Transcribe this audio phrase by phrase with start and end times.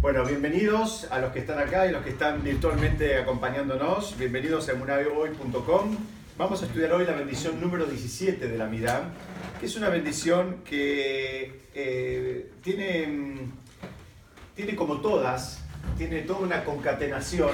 [0.00, 4.16] Bueno, bienvenidos a los que están acá y los que están virtualmente acompañándonos.
[4.16, 5.96] Bienvenidos a emunahoy.com.
[6.38, 9.10] Vamos a estudiar hoy la bendición número 17 de la Midá,
[9.60, 13.52] que es una bendición que eh, tiene, mm,
[14.56, 15.62] tiene como todas,
[15.98, 17.50] tiene toda una concatenación.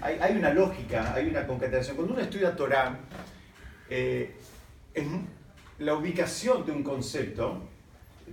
[0.00, 1.96] Hay, una lógica, hay una concatenación.
[1.96, 2.98] Cuando uno estudia Torah,
[3.90, 4.36] eh,
[5.80, 7.60] la ubicación de un concepto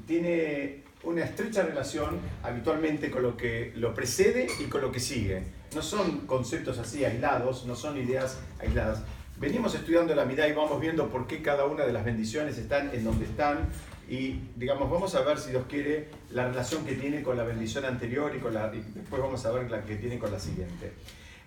[0.08, 5.44] tiene una estrecha relación habitualmente con lo que lo precede y con lo que sigue.
[5.74, 9.04] No son conceptos así aislados, no son ideas aisladas.
[9.38, 12.94] Venimos estudiando la mitad y vamos viendo por qué cada una de las bendiciones están
[12.94, 13.70] en donde están
[14.08, 17.86] y digamos vamos a ver si Dios quiere la relación que tiene con la bendición
[17.86, 20.94] anterior y, con la, y después vamos a ver la que tiene con la siguiente.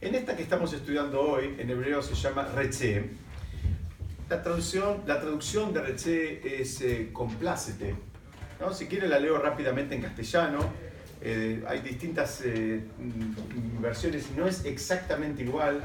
[0.01, 3.11] En esta que estamos estudiando hoy, en hebreo se llama Reche.
[4.29, 8.08] La traducción, la traducción de Reche es eh, complácete
[8.73, 10.59] si quiere la leo rápidamente en castellano.
[11.21, 12.81] Eh, hay distintas eh,
[13.81, 15.81] versiones, no es exactamente igual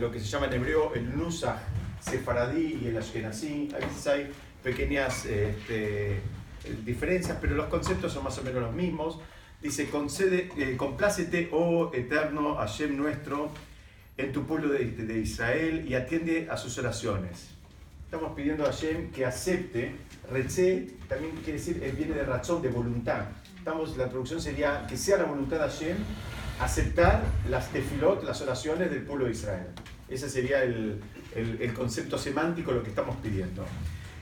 [0.00, 1.58] lo que se llama en hebreo el Nusach
[2.00, 3.68] sefaradí y el ashkenazí.
[3.74, 4.30] A veces hay
[4.62, 6.20] pequeñas este,
[6.84, 9.18] diferencias, pero los conceptos son más o menos los mismos.
[9.60, 13.50] Dice, concede, eh, complácete, oh eterno Hashem nuestro,
[14.16, 17.55] en tu pueblo de, de Israel y atiende a sus oraciones.
[18.06, 19.96] Estamos pidiendo a Hashem que acepte
[20.30, 23.22] Reche también quiere decir, eh, viene de razón, de voluntad.
[23.58, 25.96] Estamos, la traducción sería que sea la voluntad de Hashem
[26.60, 29.66] aceptar las tefilot, las oraciones del pueblo de Israel.
[30.08, 31.00] Ese sería el,
[31.34, 33.64] el, concepto semántico, lo que estamos pidiendo.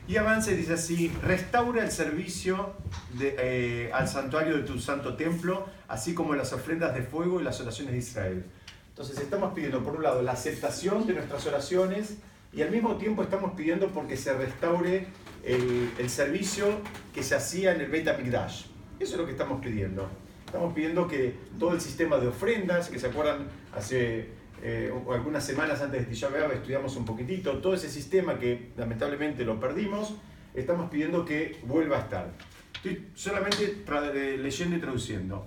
[0.09, 2.73] Y avanza y dice así, restaura el servicio
[3.19, 7.45] de, eh, al santuario de tu santo templo, así como las ofrendas de fuego y
[7.45, 8.45] las oraciones de Israel.
[8.89, 12.15] Entonces estamos pidiendo, por un lado, la aceptación de nuestras oraciones
[12.55, 15.07] y al mismo tiempo estamos pidiendo porque se restaure
[15.43, 16.67] el, servicio
[17.13, 18.67] que se hacía en el Beit HaMikdash.
[19.01, 20.09] Eso es lo que estamos pidiendo.
[20.47, 24.29] Estamos pidiendo que todo el sistema de ofrendas, que se acuerdan hace
[24.63, 29.59] eh, algunas semanas antes de Tisha estudiamos un poquitito, todo ese sistema que lamentablemente lo
[29.59, 30.15] perdimos,
[30.55, 32.33] estamos pidiendo que vuelva a estar.
[32.75, 33.83] Estoy solamente
[34.15, 35.47] eh, leyendo y traduciendo.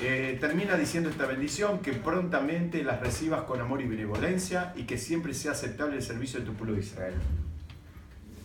[0.00, 4.98] Eh, termina diciendo esta bendición, que prontamente las recibas con amor y benevolencia y que
[4.98, 7.14] siempre sea aceptable el servicio de tu pueblo de Israel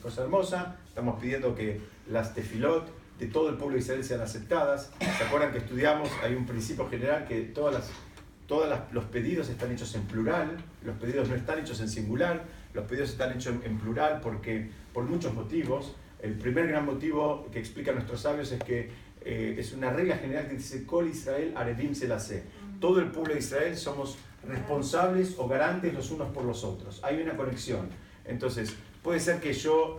[0.07, 0.75] cosa hermosa.
[0.87, 2.87] Estamos pidiendo que las tefilot
[3.19, 4.89] de todo el pueblo de Israel sean aceptadas.
[4.99, 6.09] ¿Se acuerdan que estudiamos?
[6.23, 7.89] Hay un principio general que todas las,
[8.47, 12.85] todos los pedidos están hechos en plural, los pedidos no están hechos en singular, los
[12.85, 15.93] pedidos están hechos en, plural porque por muchos motivos.
[16.21, 18.89] El primer gran motivo que explican nuestros sabios es que
[19.27, 21.93] eh, es una regla general que dice Kol Israel Arevim.
[22.79, 24.17] Todo el pueblo de Israel somos
[24.47, 26.99] responsables o garantes los unos por los otros.
[27.03, 27.89] Hay una conexión.
[28.25, 28.75] Entonces,
[29.07, 29.95] Puede ser que yo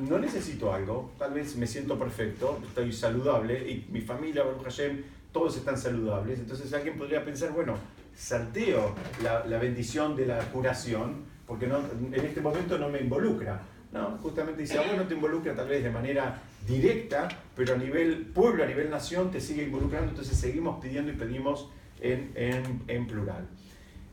[0.00, 5.04] no necesito algo, tal vez me siento perfecto, estoy saludable y mi familia, Baruch Hashem,
[5.32, 6.40] todos están saludables.
[6.40, 7.76] Entonces alguien podría pensar, bueno,
[8.16, 13.62] salteo la, la bendición de la curación porque no, en este momento no me involucra.
[13.92, 18.26] No, justamente dice, ah, bueno, te involucra tal vez de manera directa, pero a nivel
[18.26, 21.68] pueblo, a nivel nación, te sigue involucrando, entonces seguimos pidiendo y pedimos
[22.00, 23.48] en, en, en plural.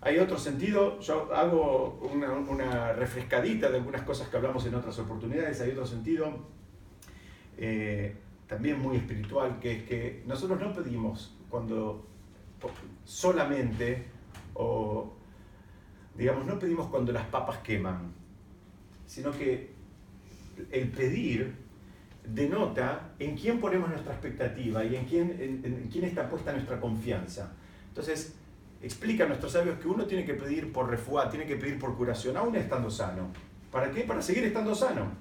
[0.01, 5.59] Hay otro sentido, yo hago una, refrescadita de algunas cosas que hablamos en otras oportunidades,
[5.59, 6.45] hay otro sentido
[7.57, 8.15] eh,
[8.47, 12.07] también muy espiritual, que es que nosotros no pedimos cuando
[13.03, 14.05] solamente,
[14.53, 15.13] o
[16.15, 18.13] digamos, no pedimos cuando las papas queman,
[19.07, 19.71] sino que
[20.71, 21.55] el pedir
[22.33, 27.53] denota en quién ponemos nuestra expectativa y en quién, en quién está puesta nuestra confianza.
[27.89, 28.35] Entonces,
[28.81, 31.95] explica a nuestros sabios que uno tiene que pedir por refuá, tiene que pedir por
[31.95, 33.29] curación, aún estando sano.
[33.71, 34.01] ¿Para qué?
[34.01, 35.11] Para seguir estando sano.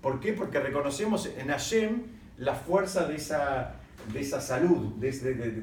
[0.00, 0.32] ¿Por qué?
[0.32, 2.02] Porque reconocemos en Hashem
[2.38, 3.74] la fuerza de esa,
[4.12, 5.10] de esa salud, de,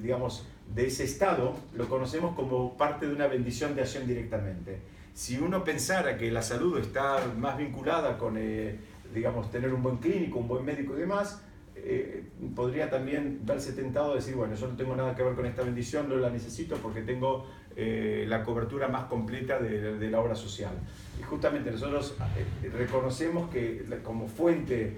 [0.02, 4.80] digamos, de ese estado, lo conocemos como parte de una bendición de Hashem directamente.
[5.14, 8.78] Si uno pensara que la salud está más vinculada con, eh,
[9.14, 11.42] digamos, tener un buen clínico, un buen médico y demás,
[11.84, 12.24] eh,
[12.56, 15.62] podría también verse tentado a decir, bueno, yo no tengo nada que ver con esta
[15.62, 17.46] bendición, no la necesito porque tengo
[17.76, 20.72] eh, la cobertura más completa de, la obra social.
[21.20, 24.98] Y justamente nosotros eh, reconocemos que como fuente,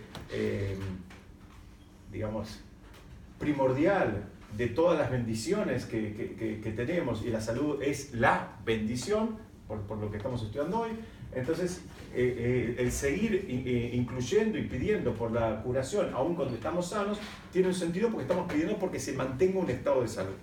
[2.11, 2.59] digamos,
[3.38, 4.25] primordial
[4.56, 9.97] de todas las bendiciones que, que, tenemos y la salud es la bendición, por, por
[9.97, 10.91] lo que estamos estudiando hoy,
[11.31, 11.81] entonces,
[12.13, 17.19] eh, eh, el seguir eh, incluyendo y pidiendo por la curación, aun cuando estamos sanos,
[17.51, 20.35] tiene un sentido porque estamos pidiendo porque se mantenga un estado de salud.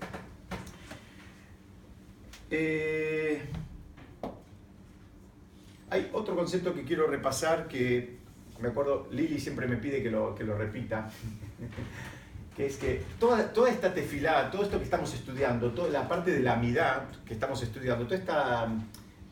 [5.89, 8.19] hay otro concepto que quiero repasar que,
[8.61, 11.11] me acuerdo, Lili siempre me pide que lo, que lo repita.
[12.57, 16.31] que es que toda, toda esta tefilá, todo esto que estamos estudiando, toda la parte
[16.31, 18.69] de la midá que estamos estudiando, toda esta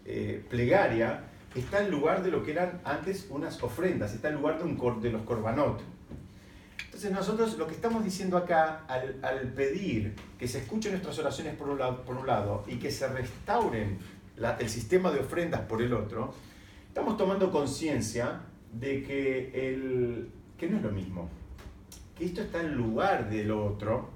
[0.04, 1.24] eh, plegaria,
[1.54, 5.00] está en lugar de lo que eran antes unas ofrendas, está en lugar de, un,
[5.00, 5.80] de los korbanot.
[6.84, 11.68] Entonces nosotros lo que estamos diciendo acá, al, pedir que se escuchen nuestras oraciones por
[11.68, 13.98] un lado, por un lado y que se restauren
[14.58, 16.34] el sistema de ofrendas por el otro,
[16.88, 18.42] estamos tomando conciencia
[18.72, 21.28] de que, el, que no es lo mismo,
[22.16, 24.10] que esto está en lugar del otro,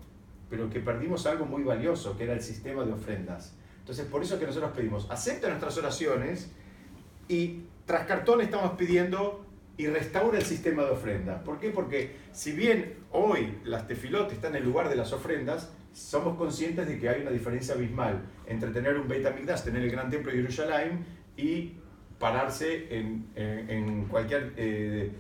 [0.49, 3.55] pero que perdimos algo muy valioso, que era el sistema de ofrendas.
[3.81, 6.51] Entonces, por eso que nosotros pedimos, acepta nuestras oraciones
[7.29, 9.45] y tras cartón estamos pidiendo
[9.77, 11.41] y restaura el sistema de ofrendas.
[11.43, 11.71] ¿Por qué?
[11.71, 16.87] Porque si bien hoy las tefilotes están en el lugar de las ofrendas, somos conscientes
[16.87, 20.33] de que hay una diferencia abismal entre tener un Beit HaMikdash, tener el gran templo
[20.33, 21.05] de Jerusalén
[21.37, 21.75] y
[22.19, 25.13] pararse en, en, cualquier eh,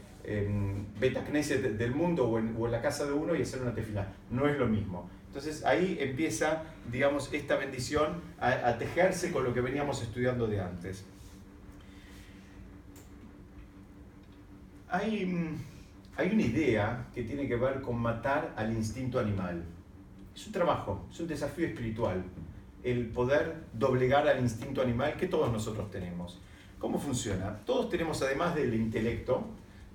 [1.01, 4.13] Beta Knesset del mundo o en, en, la casa de uno y hacer una tefilá.
[4.31, 5.09] No es lo mismo.
[5.29, 11.05] Entonces ahí empieza, digamos, esta bendición a tejerse con lo que veníamos estudiando de antes.
[14.91, 15.57] Hay, mm,
[16.17, 19.65] hay una idea que tiene que ver con matar al instinto animal.
[20.35, 22.25] Es un trabajo, es un desafío espiritual,
[22.83, 26.41] el poder doblegar al instinto animal que todos nosotros tenemos.
[26.79, 27.59] ¿Cómo funciona?
[27.65, 29.49] Todos tenemos, además del intelecto,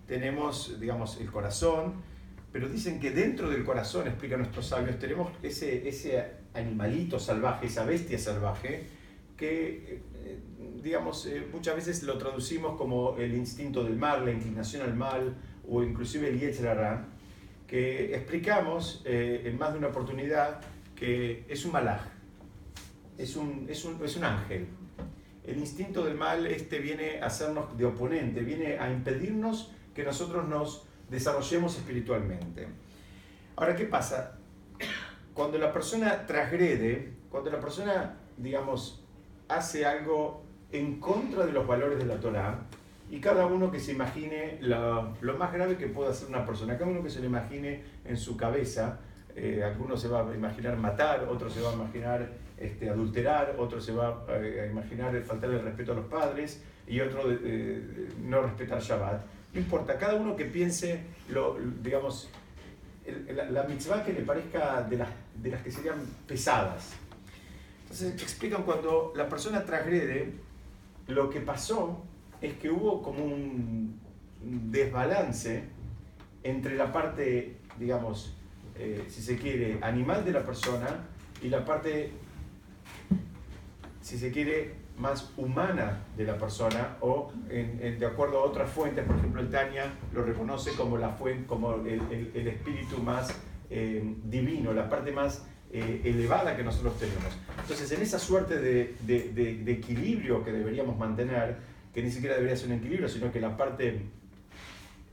[0.05, 1.93] tenemos, digamos, el corazón,
[2.51, 7.83] pero dicen que dentro del corazón, explican nuestros sabios, tenemos ese, ese animalito salvaje, esa
[7.83, 8.85] bestia salvaje,
[9.37, 10.39] que, eh,
[10.83, 15.35] digamos, eh, muchas veces lo traducimos como el instinto del mal, la inclinación al mal,
[15.68, 17.07] o inclusive el Yetzirah,
[17.65, 20.59] que explicamos eh, en más de una oportunidad
[20.95, 22.01] que es un malaj,
[23.18, 24.68] es un, es un, es un ángel,
[25.45, 30.47] el instinto del mal este viene a hacernos de oponente, viene a impedirnos que nosotros
[30.47, 32.68] nos desarrollemos espiritualmente.
[33.56, 34.38] Ahora, ¿qué pasa?
[35.33, 39.03] Cuando la persona transgrede, cuando la persona, digamos,
[39.47, 42.59] hace algo en contra de los valores de la Torah,
[43.09, 46.89] y cada uno que se imagine lo, más grave que pueda hacer una persona, cada
[46.89, 48.99] uno que se lo imagine en su cabeza,
[49.35, 52.27] eh, alguno se va a imaginar matar, otro se va a imaginar
[52.57, 57.21] este, adulterar, otro se va a, imaginar faltar el respeto a los padres y otro
[58.23, 59.21] no respetar Shabbat.
[59.53, 62.29] No importa, cada uno que piense, lo, digamos,
[63.51, 66.93] la, mitzvah que le parezca de las, de las que serían pesadas.
[67.83, 70.33] Entonces explican cuando la persona transgrede,
[71.13, 72.04] lo que pasó
[72.42, 74.00] es que hubo como un
[74.42, 75.63] desbalance
[76.44, 78.36] entre la parte, digamos,
[78.75, 81.07] eh, si se quiere, animal de la persona
[81.42, 82.12] y la parte
[84.04, 89.18] si se quiere, más humana de la persona o de acuerdo a otras fuentes, por
[89.18, 92.00] ejemplo el Tania lo reconoce como, la fuente, como el,
[92.36, 93.36] el, espíritu más
[93.71, 97.35] eh, divino, la parte más eh, elevada que nosotros tenemos.
[97.59, 101.57] Entonces en esa suerte de, de, de, equilibrio que deberíamos mantener,
[101.93, 104.01] que ni siquiera debería ser un equilibrio, sino que la parte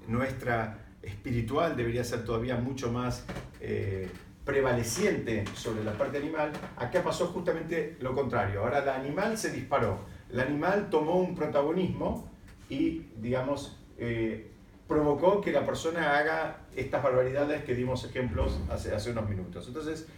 [0.06, 3.24] nuestra espiritual debería ser todavía mucho más...
[3.60, 4.08] Eh,
[4.44, 8.62] prevaleciente sobre la parte animal, acá pasó justamente lo contrario.
[8.62, 10.00] Ahora el animal se disparó,
[10.32, 12.28] el animal tomó un protagonismo
[12.68, 14.50] y, digamos, eh,
[14.88, 19.68] provocó que la persona haga estas barbaridades que dimos ejemplos hace, hace unos minutos.
[19.68, 20.08] Entonces,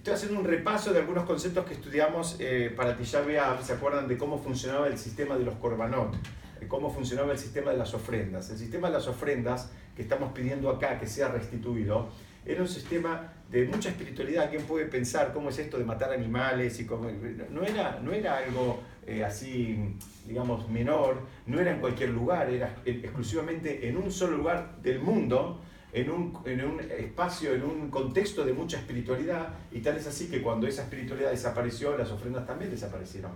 [0.00, 3.22] estoy haciendo un repaso de algunos conceptos que estudiamos eh, para Tisha
[3.62, 6.16] ¿se acuerdan de cómo funcionaba el sistema de los korbanot?
[6.58, 8.48] De cómo funcionaba el sistema de las ofrendas.
[8.48, 12.08] El sistema de las ofrendas que estamos pidiendo acá que sea restituido
[12.46, 14.48] era un sistema de mucha espiritualidad.
[14.48, 16.80] ¿Quién puede pensar cómo es esto de matar animales?
[16.80, 17.06] Y cómo,
[17.50, 22.74] no, era, no era algo eh, así, digamos, menor, no era en cualquier lugar, era
[22.86, 25.60] exclusivamente en un solo lugar del mundo,
[25.92, 30.28] en un, en un espacio, en un contexto de mucha espiritualidad, y tal es así
[30.28, 33.32] que cuando esa espiritualidad desapareció, las ofrendas también desaparecieron.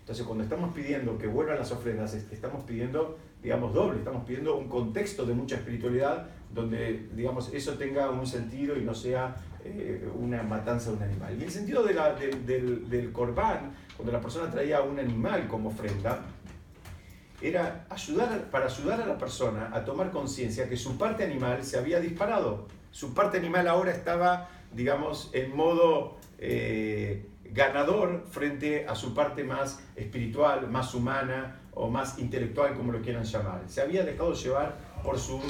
[0.00, 4.68] Entonces, cuando estamos pidiendo que vuelvan las ofrendas, estamos pidiendo, digamos, doble, estamos pidiendo un
[4.68, 10.42] contexto de mucha espiritualidad donde, digamos, eso tenga un sentido y no sea eh, una
[10.42, 11.38] matanza de un animal.
[11.38, 15.68] Y el sentido de la, del, del corbán, cuando la persona traía un animal como
[15.68, 16.20] ofrenda,
[17.42, 21.78] era ayudar, para ayudar a la persona a tomar conciencia que su parte animal se
[21.78, 22.66] había disparado.
[22.90, 29.80] Su parte animal ahora estaba, digamos, en modo eh, ganador frente a su parte más
[29.96, 33.62] espiritual, más humana o más intelectual, como lo quieran llamar.
[33.66, 35.40] Se había dejado llevar por su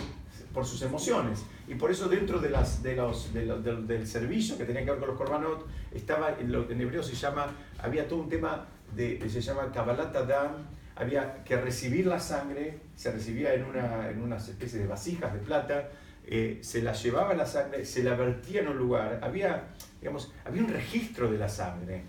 [0.53, 1.45] por sus emociones.
[1.67, 5.09] Y por eso dentro de las, de los, del servicio que tenía que ver con
[5.09, 7.47] los korbanot, estaba, en, lo, en hebreo se llama,
[7.79, 10.67] había todo un tema de, se llama Kabbalat Adam,
[11.03, 15.41] había que recibir la sangre, se recibía en, una, en unas especies de vasijas de
[15.41, 15.91] plata,
[16.27, 19.65] eh, se la llevaba la sangre, se la vertía en un lugar, había,
[20.01, 22.03] digamos, había un registro de la sangre.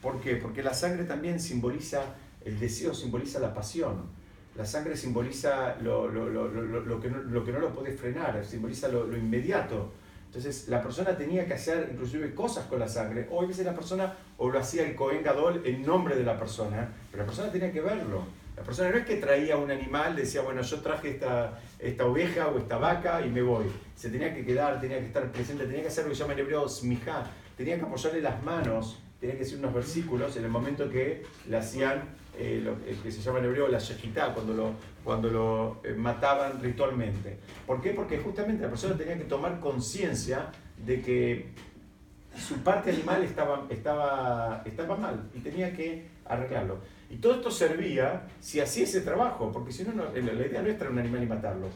[0.00, 0.36] ¿Por qué?
[0.36, 4.04] Porque la sangre también simboliza, el deseo simboliza la pasión.
[4.56, 6.10] La sangre simboliza lo,
[7.00, 9.92] que, no, lo que no lo puede frenar, simboliza lo, inmediato.
[10.26, 13.26] Entonces la persona tenía que hacer inclusive cosas con la sangre.
[13.30, 16.38] O a veces la persona, o lo hacía el Cohen Gadol en nombre de la
[16.38, 18.24] persona, pero la persona tenía que verlo.
[18.56, 22.48] La persona no es que traía un animal, decía, bueno, yo traje esta, esta oveja
[22.48, 23.66] o esta vaca y me voy.
[23.94, 26.32] Se tenía que quedar, tenía que estar presente, tenía que hacer lo que se llama
[26.32, 30.50] en hebreo smijá, tenía que apoyarle las manos, tenía que decir unos versículos en el
[30.50, 34.72] momento que le hacían eh, lo que se llama en hebreo la shejitá, cuando lo,
[35.04, 37.38] cuando lo eh, mataban ritualmente.
[37.66, 37.90] ¿Por qué?
[37.90, 40.50] Porque justamente la persona tenía que tomar conciencia
[40.84, 41.50] de que
[42.36, 46.80] su parte animal estaba, estaba, estaba mal y tenía que arreglarlo.
[47.08, 50.90] Y todo esto servía si hacía ese trabajo, porque si no, la idea no era
[50.90, 51.68] un animal y matarlo.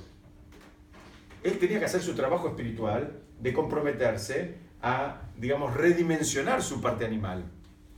[1.43, 7.45] Él tenía que hacer su trabajo espiritual de comprometerse a, digamos, redimensionar su parte animal.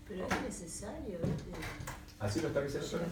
[0.07, 1.19] Pero es necesario.
[2.23, 3.07] Así lo establece la Torah.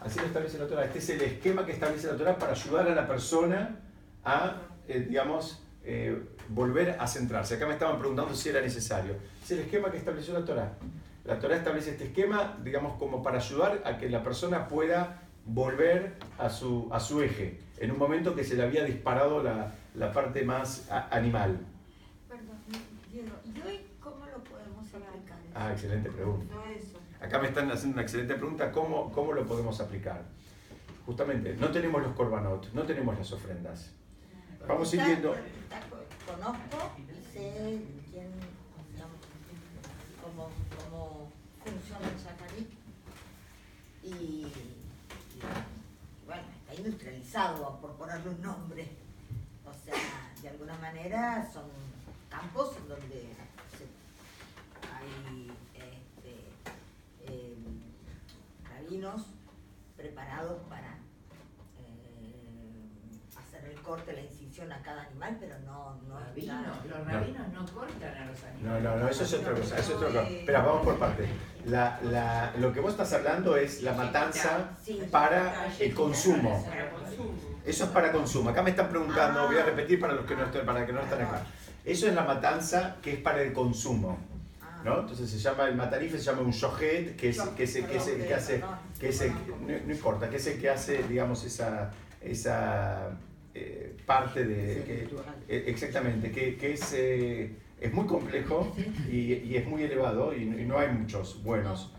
[0.00, 0.84] Así lo establece la Torah.
[0.84, 3.80] Este es el esquema que establece la Torah para ayudar a la persona
[4.22, 7.54] a, eh, digamos, eh, volver a centrarse.
[7.54, 9.16] Acá me estaban preguntando si era necesario.
[9.42, 10.74] Es el esquema que estableció la Torah.
[11.24, 16.16] La Torah establece este esquema, digamos, como para ayudar a que la persona pueda volver
[16.38, 20.12] a su, a su eje, en un momento que se le había disparado la, la
[20.12, 21.58] parte más animal.
[22.28, 22.56] Perdón,
[23.10, 25.38] ¿y hoy cómo lo podemos aplicar?
[25.54, 26.54] Ah, excelente pregunta.
[27.22, 30.22] Acá me están haciendo una excelente pregunta, ¿cómo, cómo lo podemos aplicar?
[31.06, 33.90] Justamente, no tenemos los corbanot, no tenemos las ofrendas.
[34.66, 35.34] Vamos siguiendo.
[36.26, 38.30] Conozco y sé quién
[40.22, 41.30] cómo,
[41.64, 42.68] funciona el sacarí
[44.02, 44.46] y,
[46.26, 48.88] bueno, está industrializado, por ponerle un nombre.
[49.64, 49.94] O sea,
[50.40, 51.64] de alguna manera son
[52.28, 53.28] campos en donde
[54.82, 56.34] hay este,
[57.26, 57.56] eh,
[58.92, 59.26] rabinos
[59.96, 60.98] preparados para
[63.82, 67.66] corte la incisión a cada animal, pero no, no Los rabinos no.
[67.74, 68.62] cortan a los animales.
[68.62, 69.76] No, no, no, eso es otra cosa.
[69.76, 70.28] Eso es otra cosa.
[70.28, 71.28] Espera, vamos por partes.
[71.66, 74.70] La, la, lo que vos estás hablando es la matanza
[75.10, 76.64] para el consumo.
[77.66, 78.50] Eso es para consumo.
[78.50, 81.00] Acá me están preguntando, voy a repetir para los que no están, para que no
[81.00, 81.42] están acá.
[81.84, 84.16] Eso es la matanza que es para el consumo.
[84.84, 85.00] ¿No?
[85.00, 88.08] Entonces se llama el matarife, se llama un shohet, que es, que es, que es,
[88.08, 88.62] que hace,
[88.98, 89.24] que es
[89.60, 93.10] no, importa, que es el que hace, digamos, esa, esa
[93.54, 94.82] eh, parte de...
[94.84, 95.08] Que,
[95.48, 98.74] eh, exactamente, que, que es, eh, es muy complejo
[99.10, 101.92] y, y, es muy elevado y, no hay muchos buenos.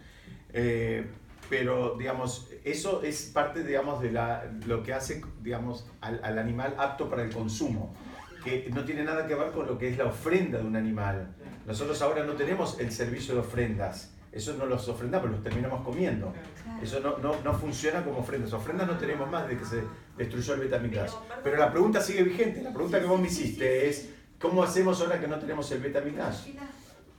[1.50, 6.76] pero, digamos, eso es parte, digamos, de la, lo que hace, digamos, al, al, animal
[6.78, 7.94] apto para el consumo,
[8.44, 11.36] que no tiene nada que ver con lo que es la ofrenda de un animal.
[11.66, 16.34] Nosotros ahora no tenemos el servicio de ofrendas eso no los ofrendamos, los terminamos comiendo.
[16.82, 18.52] Eso no, no, no, funciona como ofrendas.
[18.52, 19.84] Ofrendas no tenemos más de que se
[20.18, 21.12] destruyó el Betamigdash.
[21.44, 22.64] Pero la pregunta sigue vigente.
[22.64, 24.10] La pregunta que vos me hiciste es,
[24.40, 26.48] ¿cómo hacemos ahora que no tenemos el Betamigdash?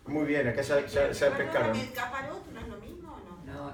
[0.06, 1.78] Muy bien, acá ya, ya, ya pescaron.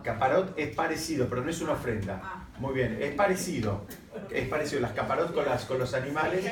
[0.03, 2.21] Caparot es parecido, pero no es una ofrenda.
[2.23, 2.47] Ah.
[2.59, 3.87] Muy bien, es parecido.
[4.31, 4.83] Es parecido.
[4.83, 6.45] Las caparot con, las, con los animales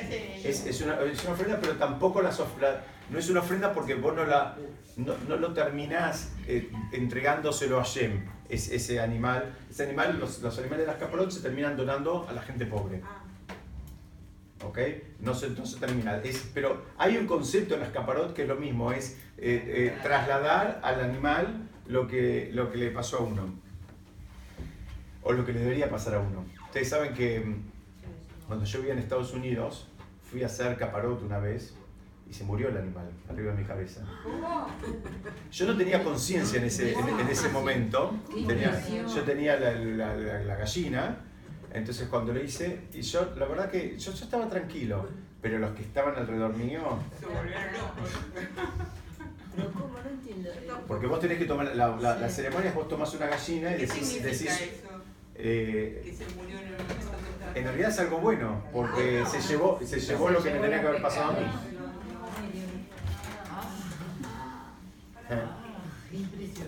[0.45, 2.79] es, es, una, es una ofrenda, pero tampoco las ofrendas
[3.11, 4.57] no es una ofrenda porque vos no, la,
[4.97, 9.55] no, lo terminás eh, entregándoselo a Shem, es, ese animal.
[9.71, 13.03] Ese animal, los, animales de las caparot se terminan donando a la gente pobre.
[13.05, 13.23] Ah.
[14.65, 14.79] ¿Ok?
[15.21, 16.19] No se, no se termina.
[16.19, 19.99] Es, pero hay un concepto en las caparot que es lo mismo, es eh, eh,
[20.03, 23.43] trasladar al animal lo que, lo que le pasó a uno.
[25.23, 26.45] O lo que le debería pasar a uno.
[26.67, 29.89] Ustedes saben que mm, cuando yo vivía en Estados Unidos,
[30.31, 31.75] fui a hacer caparot una vez
[32.29, 34.03] y se murió el animal arriba de mi cabeza.
[35.51, 38.13] Yo no tenía conciencia en ese, en, ese momento.
[38.37, 41.17] yo tenía la, la, gallina,
[41.73, 45.09] entonces cuando lo hice, y yo, la verdad que yo, yo estaba tranquilo,
[45.41, 46.83] pero los que estaban alrededor mío...
[49.59, 49.99] Pero ¿cómo?
[50.03, 50.51] No entiendo.
[50.87, 54.23] Porque vos tenés que tomar, la, la, ceremonia vos tomás una gallina y decís...
[54.23, 54.71] decís
[55.41, 56.69] eh, que se murió en
[57.55, 60.87] en realidad es algo bueno, porque se llevó, se llevó lo que me tenía que
[60.87, 61.47] haber pasado a mí.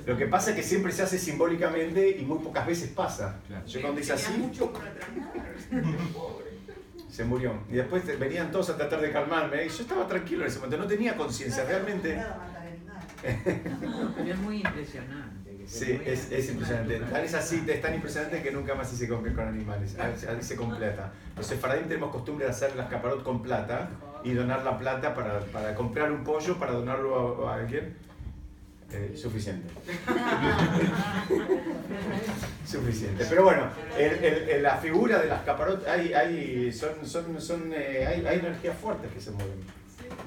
[0.07, 3.37] Lo que pasa es que siempre se hace simbólicamente y muy pocas veces pasa.
[3.67, 4.51] Yo cuando dice así,
[7.11, 7.53] se murió.
[7.69, 10.79] Y después venían todos a tratar de calmarme y yo estaba tranquilo en ese momento,
[10.79, 12.21] no tenía conciencia realmente.
[13.23, 17.01] Pero es muy impresionante que Sí, es, es impresionante.
[17.25, 19.97] es así, es tan impresionante que nunca más se come con animales.
[19.99, 21.13] Así se completa.
[21.37, 23.89] Los sefaradim tenemos costumbre de hacer las caparot con plata
[24.25, 27.97] y donar la plata para, para comprar un pollo, para donarlo a, alguien.
[28.93, 29.73] Eh, suficiente.
[32.67, 33.25] suficiente.
[33.29, 38.27] Pero bueno, el, la figura de las caparot, hay, hay, son, son, son, eh, hay,
[38.27, 39.61] hay energías fuertes que se mueven.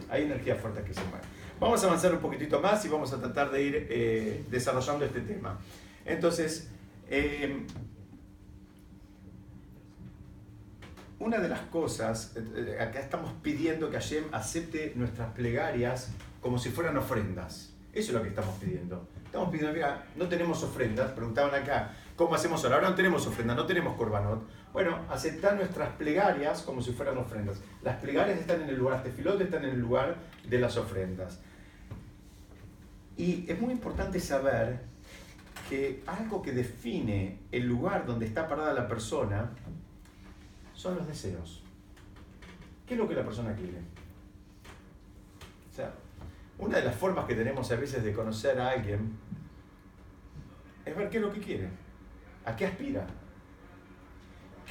[0.10, 1.33] Hay energías fuertes que se mueven.
[1.60, 5.22] Vamos a avanzar un poquitito más y vamos a tratar de ir eh, desarrollando este
[5.22, 5.60] tema.
[6.05, 6.69] Entonces,
[11.19, 16.69] una de las cosas, eh, acá estamos pidiendo que Hashem acepte nuestras plegarias como si
[16.69, 17.74] fueran ofrendas.
[17.93, 19.07] Eso es lo que estamos pidiendo.
[19.25, 22.75] Estamos pidiendo, mira, no tenemos ofrendas, preguntaban acá, ¿cómo hacemos ahora?
[22.77, 24.43] Ahora no tenemos ofrendas, no tenemos corbanot.
[24.74, 27.62] Bueno, aceptar nuestras plegarias como si fueran ofrendas.
[27.84, 30.15] Las plegarias están en el lugar, tefilot están en el lugar
[30.50, 31.39] de las ofrendas.
[33.15, 34.82] Y es muy importante saber
[35.70, 39.51] que algo que define el lugar donde está parada la persona
[40.74, 41.62] son los deseos.
[42.88, 43.77] ¿Qué es lo que la persona quiere?
[45.72, 45.94] O sea,
[46.58, 49.13] una de las formas que tenemos a veces de conocer a alguien
[50.84, 51.70] es ver qué es lo que quiere,
[52.44, 53.06] a qué aspira,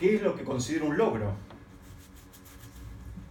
[0.03, 1.33] qué es lo que considera un logro.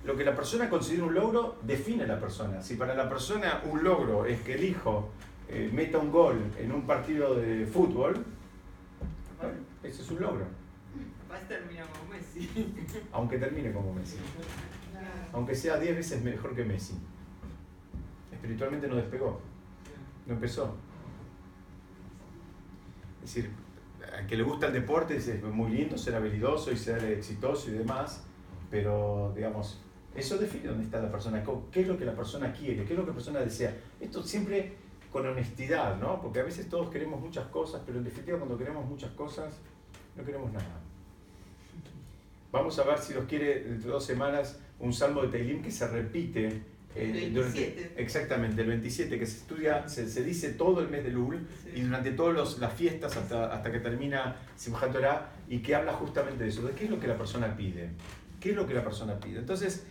[0.06, 2.62] Lo que la persona considera un logro define a la persona.
[2.64, 5.10] Si para la persona un logro es que el hijo
[5.50, 8.26] eh, meta un gol en un partido de fútbol,
[9.84, 10.46] ese es un logro
[11.94, 12.50] como Messi.
[13.12, 14.18] Aunque termine como Messi.
[15.34, 16.94] Aunque sea 10 veces mejor que Messi.
[18.32, 19.42] Espiritualmente no despegó.
[20.26, 20.76] No empezó.
[23.24, 23.52] Es decir,
[24.28, 28.24] que le gusta el deporte es muy lindo ser habilidoso y ser exitoso y demás,
[28.70, 29.82] pero digamos,
[30.16, 33.00] eso define dónde está la persona, qué es lo que la persona quiere, qué es
[33.00, 33.76] lo que la persona desea.
[34.00, 34.74] Esto siempre
[35.12, 36.22] con honestidad, ¿no?
[36.22, 39.54] Porque a veces todos queremos muchas cosas, pero en definitiva cuando queremos muchas cosas
[40.16, 40.80] no queremos nada.
[42.52, 45.72] Vamos a ver si nos quiere dentro de dos semanas un salmo de Teilim que
[45.72, 46.62] se repite.
[46.94, 51.48] Eh, durante, exactamente, el 27, que se estudia, se, dice todo el mes de Lul
[51.74, 56.44] y durante todas las fiestas hasta, hasta que termina Simchat Torah y que habla justamente
[56.44, 57.90] de eso, de qué es lo que la persona pide.
[58.42, 59.40] ¿Qué es lo que la persona pide?
[59.40, 59.86] Entonces,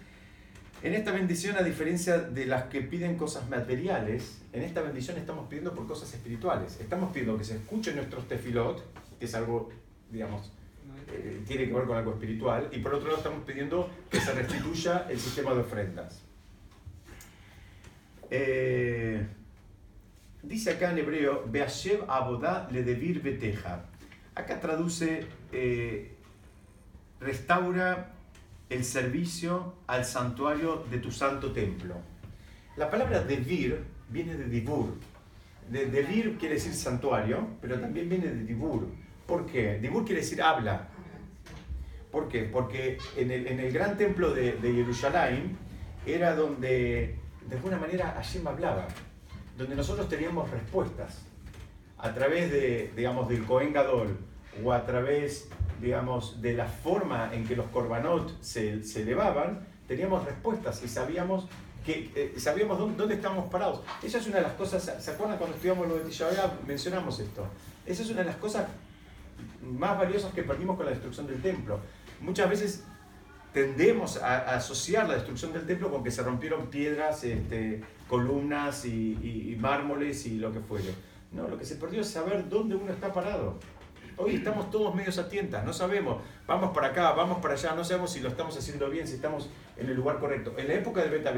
[0.83, 5.47] en esta bendición, a diferencia de las que piden cosas materiales, en esta bendición estamos
[5.49, 6.81] pidiendo por cosas espirituales.
[6.81, 8.83] Estamos pidiendo que se escuchen nuestros tefilot,
[9.19, 9.71] que es algo,
[10.11, 10.53] digamos,
[11.13, 14.33] eh, tiene que ver con algo espiritual, y por otro lado estamos pidiendo que se
[14.33, 16.23] restituya el sistema de ofrendas.
[18.31, 19.27] Eh,
[20.43, 23.85] dice acá en hebreo, Beashev Abodá le devir beteja.
[24.35, 26.15] Acá traduce, eh,
[27.21, 28.13] restaura
[28.69, 31.97] el servicio al santuario de tu santo templo.
[32.77, 34.97] La palabra devir viene de dibur.
[35.69, 38.89] De, devir quiere decir santuario, pero también viene de dibur.
[39.27, 39.79] ¿Por qué?
[39.81, 40.89] Dibur quiere decir habla.
[42.11, 42.45] ¿Por qué?
[42.45, 45.57] Porque en el, gran templo de, de, Jerusalén
[46.07, 47.17] era donde
[47.51, 48.87] de alguna manera Hashem hablaba,
[49.59, 51.19] donde nosotros teníamos respuestas
[51.99, 54.17] a través de, digamos, del Cohen Gadol
[54.65, 55.49] o a través,
[55.81, 61.49] digamos, de la forma en que los korbanot se, se elevaban, teníamos respuestas y sabíamos
[61.85, 63.83] que eh, sabíamos dónde, dónde, estábamos parados.
[64.03, 66.29] Esa es una de las cosas, ¿se acuerdan cuando estudiamos lo de Tisha
[66.67, 67.47] Mencionamos esto.
[67.85, 68.67] Esa es una de las cosas
[69.63, 71.81] más valiosas que perdimos con la destrucción del templo
[72.21, 72.85] muchas veces
[73.53, 79.57] tendemos a, asociar la destrucción del templo con que se rompieron piedras, este, columnas y,
[79.61, 80.95] mármoles y lo que fuere.
[81.33, 83.59] No, lo que se perdió es saber dónde uno está parado.
[84.17, 87.85] Hoy estamos todos medios a tientas, no sabemos, vamos para acá, vamos para allá, no
[87.85, 90.53] sabemos si lo estamos haciendo bien, si estamos en el lugar correcto.
[90.59, 91.33] En la época del Beta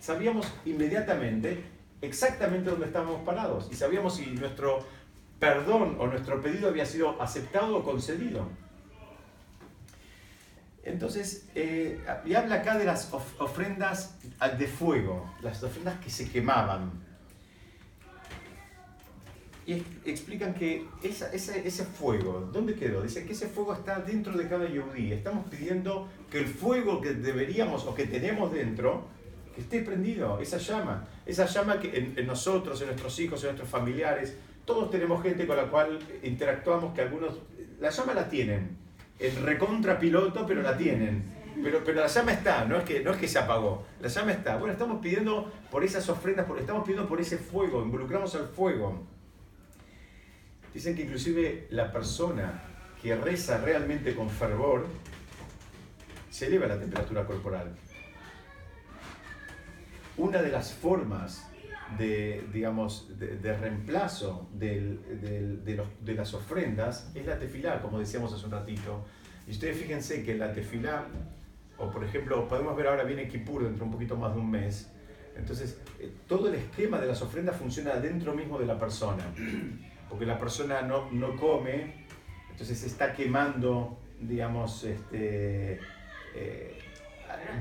[0.00, 1.64] sabíamos inmediatamente
[2.02, 4.80] exactamente dónde estábamos parados y sabíamos si nuestro
[5.38, 8.46] perdón o nuestro pedido había sido aceptado o concedido.
[10.88, 14.16] Entonces, eh, y habla acá de las ofrendas
[14.58, 16.90] de fuego, las ofrendas que se quemaban.
[19.66, 23.02] Y explican que ese fuego, ¿dónde quedó?
[23.02, 25.12] Dicen que ese fuego está dentro de cada yudí.
[25.12, 29.06] Estamos pidiendo que el fuego que deberíamos o que tenemos dentro,
[29.54, 31.06] que esté prendido, esa llama.
[31.26, 35.46] Esa llama que en, en nosotros, en nuestros hijos, en nuestros familiares, todos tenemos gente
[35.46, 37.38] con la cual interactuamos que algunos,
[37.78, 38.87] la llama la tienen,
[39.18, 41.36] el recontra piloto, pero la tienen.
[41.62, 44.32] Pero, pero la llama está, no es, que, no es que se apagó, la llama
[44.32, 44.56] está.
[44.56, 49.04] Bueno, estamos pidiendo por esas ofrendas, por, estamos pidiendo por ese fuego, involucramos al fuego.
[50.72, 52.62] Dicen que inclusive la persona
[53.02, 54.86] que reza realmente con fervor,
[56.30, 57.74] se eleva la temperatura corporal.
[60.16, 61.47] Una de las formas
[61.96, 68.32] de, digamos, de, reemplazo del, de, los, de, las ofrendas es la tefilá, como decíamos
[68.32, 69.04] hace un ratito.
[69.46, 71.06] Y ustedes fíjense que la tefilá,
[71.78, 74.50] o por ejemplo, podemos ver ahora viene Kippur dentro de un poquito más de un
[74.50, 74.90] mes,
[75.36, 79.24] entonces eh, todo el esquema de las ofrendas funciona dentro mismo de la persona,
[80.10, 82.06] porque la persona no, no come,
[82.50, 85.80] entonces se está quemando, digamos, este,
[86.34, 86.78] eh,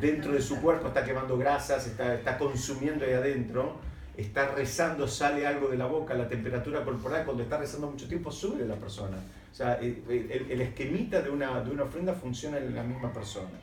[0.02, 3.80] dentro de su cuerpo, está quemando grasas, está, está consumiendo ahí adentro,
[4.18, 8.32] está rezando, sale algo de la boca, la temperatura corporal cuando está rezando mucho tiempo
[8.32, 9.18] sube la persona.
[9.52, 10.04] O sea, el,
[10.50, 13.60] el esquemita de una, de una ofrenda funciona en la misma persona.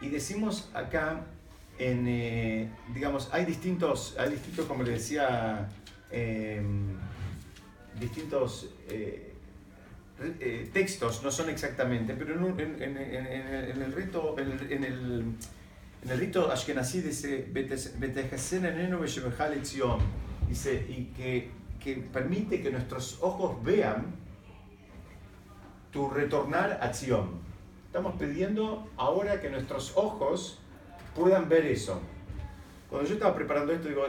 [0.00, 1.26] Y decimos acá,
[1.78, 5.68] en, eh, digamos, hay distintos, hay distintos, como le decía,
[6.10, 6.96] em,
[7.98, 9.32] distintos eh,
[10.40, 15.34] eh, textos, no son exactamente, pero en, en, en el rito, en el
[16.02, 17.46] en el rito Ashkenazí dice,
[20.48, 24.14] dice, y que, que permite que nuestros ojos vean
[25.92, 27.40] tu retornar a Zion.
[27.86, 30.60] Estamos pidiendo ahora que nuestros ojos
[31.14, 32.00] puedan ver eso.
[32.88, 34.04] Cuando yo estaba preparando esto, digo,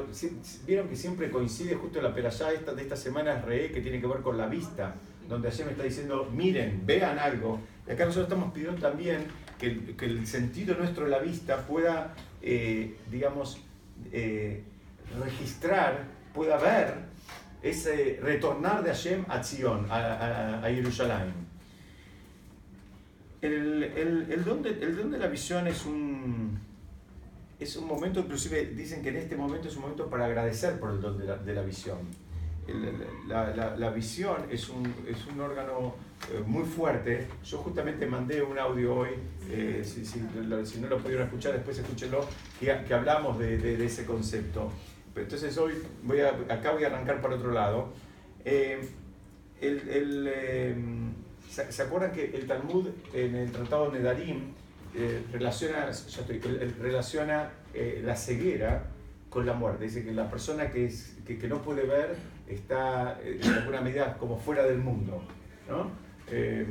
[0.66, 4.08] vieron que siempre coincide justo la perashá esta, de esta semana re, que tiene que
[4.08, 4.96] ver con la vista,
[5.28, 7.60] donde ayer me está diciendo, miren, vean algo.
[7.88, 9.26] Y acá nosotros estamos pidiendo también
[9.62, 13.60] que el, sentido nuestro de la vista pueda, eh, digamos,
[14.12, 14.64] eh,
[15.24, 16.96] registrar, pueda ver
[17.62, 21.32] ese retornar de Hashem a Zion, a, a, Jerusalén.
[23.42, 23.84] El,
[24.30, 26.60] el, don de, el don la visión es un,
[27.60, 30.92] es un momento, inclusive dicen que en este momento es un momento para agradecer por
[30.92, 32.00] el don de la, de la visión.
[33.28, 35.96] La, la, la, visión es un, es un órgano
[36.30, 37.28] eh, muy fuerte.
[37.44, 39.10] Yo justamente mandé un audio hoy,
[39.50, 40.22] eh, si, si,
[40.66, 42.26] si, no lo pudieron escuchar, después escúchenlo,
[42.60, 44.72] que, que hablamos de, de, ese concepto.
[45.16, 47.90] Entonces hoy voy a, acá voy a arrancar para otro lado.
[48.46, 48.88] Eh,
[49.60, 51.14] el, el,
[51.50, 54.54] ¿se, acuerdan que el Talmud en el Tratado de Nedarim
[55.32, 57.52] relaciona, estoy, relaciona
[58.04, 58.86] la ceguera
[59.30, 59.86] con la muerte?
[59.86, 62.16] Dice que la persona que, es, que, que no puede ver
[62.56, 65.22] está en alguna medida como fuera del mundo.
[65.70, 65.90] ¿no?
[66.28, 66.66] Eh,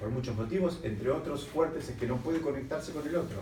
[0.00, 3.38] por muchos motivos, entre otros fuertes, es que no puede conectarse con el otro.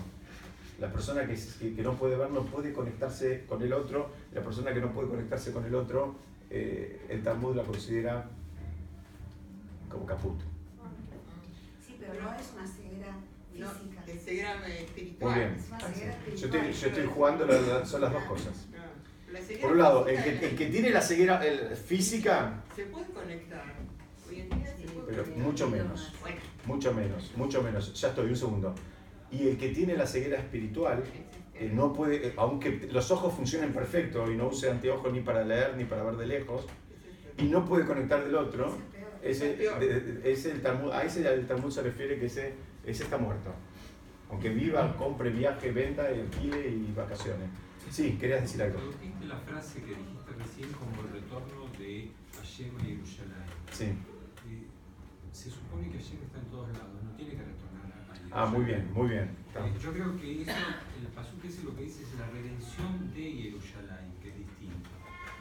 [0.80, 1.34] La persona que,
[1.74, 5.08] que, no puede ver no puede conectarse con el otro, la persona que no puede
[5.08, 6.16] conectarse con el otro,
[6.50, 8.28] eh, el Talmud la considera
[9.88, 10.40] como caput.
[11.84, 13.16] Sí, pero no es una ceguera
[13.52, 14.04] física.
[14.06, 15.30] es ceguera espiritual.
[15.30, 15.56] Muy bien.
[16.36, 17.46] Yo estoy, yo estoy jugando,
[17.86, 18.66] son las dos cosas.
[19.60, 21.40] Por un lado, el que, el que tiene la ceguera
[21.86, 22.62] física...
[22.74, 23.64] Se puede conectar
[25.06, 26.12] pero mucho menos,
[26.66, 27.92] mucho menos, mucho menos.
[28.00, 28.74] Ya estoy, un segundo.
[29.30, 31.02] Y el que tiene la ceguera espiritual,
[31.54, 35.44] eh, no puede, eh, aunque los ojos funcionen perfecto y no use anteojos ni para
[35.44, 36.66] leer ni para ver de lejos,
[37.38, 38.76] y no puede conectar del otro,
[39.22, 39.58] ese,
[40.24, 42.52] ese el Talmud, a ese el Talmud se refiere que ese,
[42.84, 43.50] ese está muerto.
[44.30, 47.48] Aunque viva, compre, viaje, venta, alquile y vacaciones.
[47.90, 48.78] Sí, querías decir algo.
[49.34, 53.44] La frase que dijiste recién como el retorno de Hashem a Jerusalén.
[53.72, 53.88] Sí
[55.34, 58.64] se supone que Hashem está en todos lados, no tiene que retornar a Ah, muy
[58.64, 59.30] bien, muy bien.
[59.54, 60.52] Eh, yo creo que eso,
[61.00, 64.90] el paso que ese lo que dice es la redención de Jerusalén, que es distinto.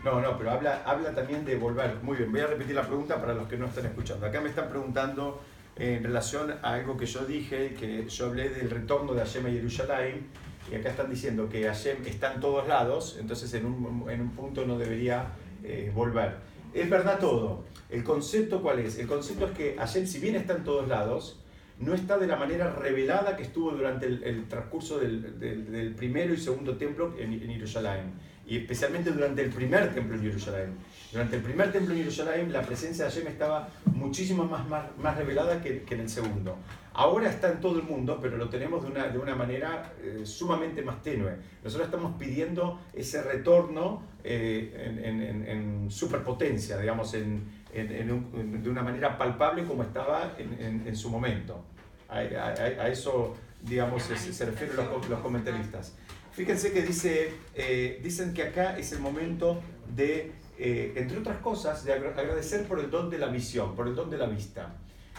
[0.03, 1.99] No, no, pero habla, habla también de volver.
[2.01, 4.25] Muy bien, voy a repetir la pregunta para los que no están escuchando.
[4.25, 5.43] Acá me están preguntando
[5.75, 9.45] eh, en relación a algo que yo dije, que yo hablé del retorno de Hashem
[9.45, 10.27] a Jerusalén,
[10.71, 14.31] y acá están diciendo que Hashem está en todos lados, entonces en un, en un
[14.31, 15.27] punto no debería
[15.63, 16.37] eh, volver.
[16.73, 18.97] Es verdad todo, ¿El concepto cuál es?
[18.97, 21.39] El concepto es que Hashem, si bien está en todos lados,
[21.77, 26.75] no está de la manera revelada que estuvo durante el, transcurso del, primero y segundo
[26.75, 28.13] templo en, en Jerusalén,
[28.45, 30.75] y especialmente durante el primer templo en Jerusalén.
[31.11, 35.61] Durante el primer templo en Jerusalén, la presencia de Hashem estaba muchísimo más, más, revelada
[35.61, 36.57] que, en el segundo.
[36.93, 40.21] Ahora está en todo el mundo, pero lo tenemos de una, de una manera eh,
[40.25, 41.37] sumamente más tenue.
[41.63, 49.17] Nosotros estamos pidiendo ese retorno eh, en, en, en superpotencia, digamos, en, de una manera
[49.17, 51.63] palpable como estaba en, su momento.
[52.07, 55.95] A, eso, digamos, se, refieren los, los, comentaristas.
[56.33, 59.61] Fíjense que dice, eh, dicen que acá es el momento
[59.95, 63.93] de, eh, entre otras cosas, de agradecer por el don de la visión, por el
[63.93, 64.75] don de la vista.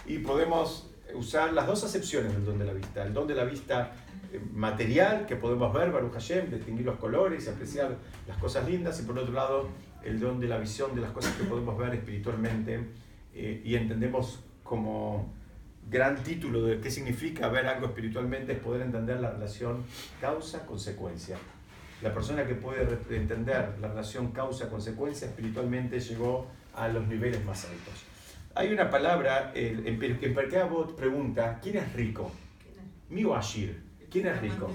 [0.07, 3.05] Y podemos usar las dos acepciones del don de la vista.
[3.05, 3.93] El don de la vista
[4.33, 7.97] eh, material, que podemos ver, Baruch Hashem, distinguir los colores apreciar
[8.27, 9.69] las cosas lindas, y por otro lado,
[10.03, 12.81] el don de la visión de las cosas que podemos ver espiritualmente
[13.35, 15.33] eh, y entendemos como
[15.91, 19.85] gran título de qué significa ver algo espiritualmente es poder entender la relación
[20.21, 21.37] causa-consecuencia.
[22.03, 22.83] la persona que puede
[23.17, 28.05] entender la relación causa-consecuencia espiritualmente llegó a los niveles más altos.
[28.55, 32.31] Hay una palabra, en Perkei Avot pregunta, ¿quién es rico?
[33.09, 33.83] Mío Ashir.
[34.11, 34.71] ¿Quién es rico?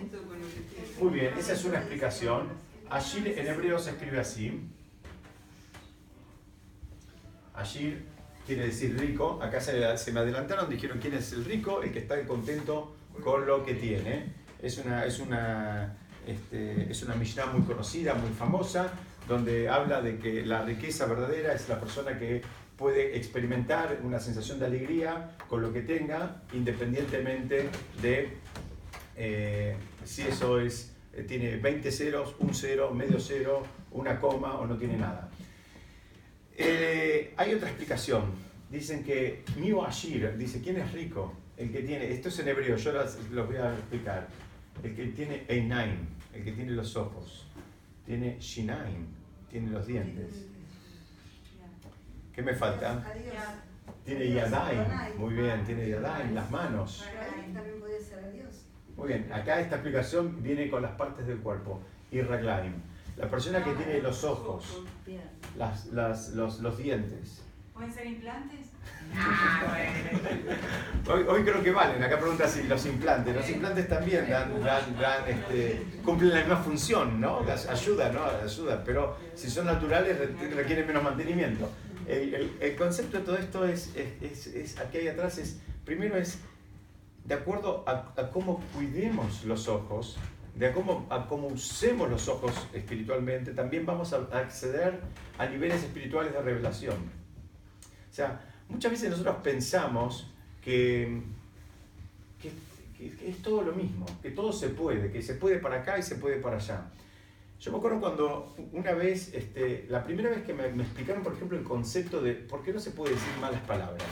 [1.00, 2.48] Muy bien, esa es una explicación.
[2.89, 4.67] Ashir en hebreo se escribe así.
[7.54, 8.06] Ashir
[8.49, 9.39] quiere decir rico.
[9.43, 13.63] Acá se, me adelantaron, dijeron quién es el rico, el que está contento con lo
[13.63, 14.33] que tiene.
[14.59, 18.91] Es una, es una, este, es una Mishnah muy conocida, muy famosa,
[19.27, 22.41] donde habla de que la riqueza verdadera es la persona que
[22.75, 27.69] puede experimentar una sensación de alegría con lo que tenga, independientemente
[28.01, 28.29] de
[29.15, 34.65] eh, si eso es, eh, tiene 20 ceros, un cero, medio cero, una coma o
[34.65, 35.29] no tiene nada.
[36.62, 38.24] Eh, hay otra explicación.
[38.69, 41.34] Dicen que Miu Ashir, dice, ¿quién es rico?
[41.56, 42.91] El que tiene, esto es en hebreo, yo
[43.32, 44.28] lo voy a explicar.
[44.84, 47.48] El que tiene Einaim, el que tiene los ojos.
[48.06, 49.08] Tiene Shinaim,
[49.50, 50.48] tiene los dientes.
[52.34, 53.06] ¿Qué me falta?
[54.04, 57.06] Tiene Yadaim, muy bien, tiene Yadaim, las manos.
[58.98, 61.82] Muy bien, acá esta explicación viene con las partes del cuerpo.
[62.12, 62.74] Y Raglaim.
[63.19, 64.82] La persona que tiene los ojos,
[65.58, 67.41] las, las, los, los dientes.
[67.73, 68.67] ¿Pueden ser implantes?
[69.13, 69.77] Ah,
[71.08, 72.01] hoy, hoy, creo que valen.
[72.01, 73.36] Acá pregunta si los implantes.
[73.36, 77.39] Los implantes también dan, dan, dan este, cumplen la misma función, ¿no?
[77.69, 78.23] Ayuda, ¿no?
[78.23, 80.17] Ayuda, pero si son naturales
[80.55, 81.69] requieren menos mantenimiento.
[82.08, 86.17] El, el, el concepto de todo esto es, es, es, aquí hay atrás es, primero
[86.17, 86.39] es,
[87.25, 90.17] de acuerdo a, a cómo cuidemos los ojos,
[90.60, 95.00] de cómo, cómo usemos los ojos espiritualmente, también vamos a acceder
[95.38, 96.98] a niveles espirituales de revelación.
[96.98, 100.30] O sea, muchas veces nosotros pensamos
[100.62, 101.22] que,
[102.41, 102.52] que,
[103.26, 106.15] es todo lo mismo, que todo se puede, que se puede para acá y se
[106.15, 106.91] puede para allá.
[107.62, 111.58] Yo me acuerdo cuando una vez, este, la primera vez que me, explicaron, por ejemplo,
[111.58, 114.04] el concepto de por qué no se puede decir malas palabras.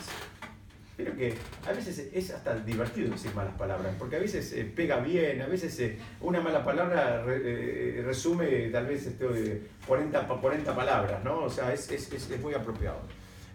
[0.97, 1.35] Pero que
[1.67, 5.45] a veces es hasta divertido decir malas palabras, porque a veces eh, pega bien, a
[5.45, 11.43] veces eh, una mala palabra re, eh, resume tal vez este, 40, 40 palabras, ¿no?
[11.43, 12.97] O sea, es, es, es, muy apropiado.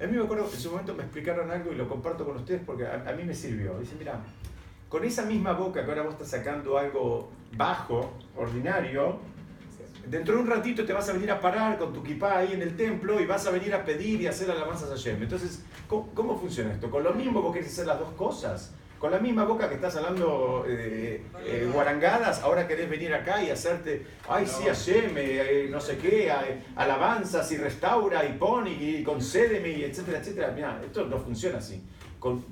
[0.00, 2.36] A mí me acuerdo que en su momento me explicaron algo y lo comparto con
[2.36, 3.76] ustedes porque a, a mí me sirvió.
[3.80, 4.20] Dice, mira,
[4.88, 9.18] con esa misma boca que ahora vos estás sacando algo bajo, ordinario,
[10.06, 12.62] dentro de un ratito te vas a venir a parar con tu kipá ahí en
[12.62, 15.22] el templo y vas a venir a pedir y hacer alabanzas a Hashem.
[15.22, 16.90] Entonces, ¿cómo, ¿cómo, funciona esto?
[16.90, 18.74] Con lo mismo vos querés hacer las dos cosas.
[19.02, 23.50] Con la misma boca que estás hablando eh, eh, guarangadas, ahora querés venir acá y
[23.50, 26.32] hacerte, ay, sí, Hashem, eh, no sé qué,
[26.76, 30.52] alabanzas y restaura y pone y concédeme y etcétera, etcétera.
[30.54, 31.82] Mira, esto no funciona así.
[32.20, 32.44] Con,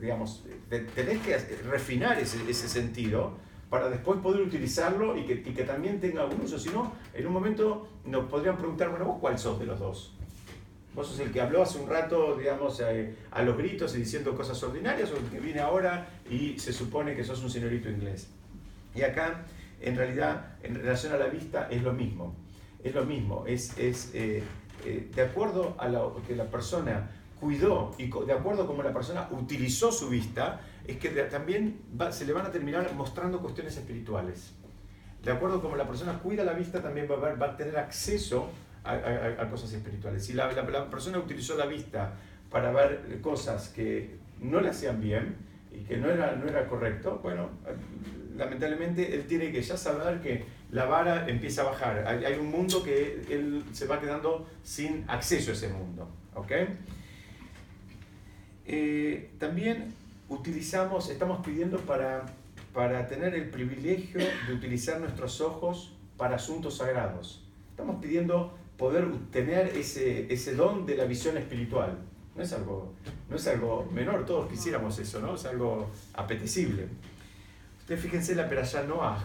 [0.00, 1.38] digamos, tenés que
[1.70, 3.34] refinar ese, ese sentido
[3.74, 6.60] para después poder utilizarlo y que, y que también tenga un uso.
[6.60, 10.12] Si no, en un momento nos podrían preguntar, bueno, vos cuál sos de los dos.
[10.94, 14.36] Vos sos el que habló hace un rato, digamos, eh, a los gritos y diciendo
[14.36, 18.28] cosas ordinarias, o el que viene ahora y se supone que sos un señorito inglés.
[18.94, 19.44] Y acá,
[19.80, 22.32] en realidad, en relación a la vista, es lo mismo.
[22.84, 23.44] Es lo mismo.
[23.44, 24.44] Es, es eh,
[24.84, 28.92] eh, de acuerdo a lo que la persona cuidó y de acuerdo a cómo la
[28.92, 34.52] persona utilizó su vista, es que también se le van a terminar mostrando cuestiones espirituales.
[35.22, 38.50] De acuerdo como la persona cuida la vista, también va a, va tener acceso
[38.84, 40.24] a, cosas espirituales.
[40.24, 42.12] Si la, la, persona utilizó la vista
[42.50, 45.36] para ver cosas que no le hacían bien
[45.72, 47.48] y que no era, no era correcto, bueno,
[48.36, 52.06] lamentablemente él tiene que ya saber que la vara empieza a bajar.
[52.06, 56.06] Hay, hay un mundo que él se va quedando sin acceso a ese mundo.
[56.34, 56.52] ¿ok?
[58.66, 59.94] Eh, también
[60.28, 62.24] utilizamos, estamos pidiendo para,
[62.72, 67.44] para tener el privilegio de utilizar nuestros ojos para asuntos sagrados.
[67.70, 71.98] Estamos pidiendo poder tener ese, ese don de la visión espiritual.
[72.34, 72.92] No es, algo,
[73.30, 75.36] no es algo menor, todos quisiéramos eso, ¿no?
[75.36, 76.88] Es algo apetecible.
[77.78, 79.22] Ustedes fíjense la perashá Noah,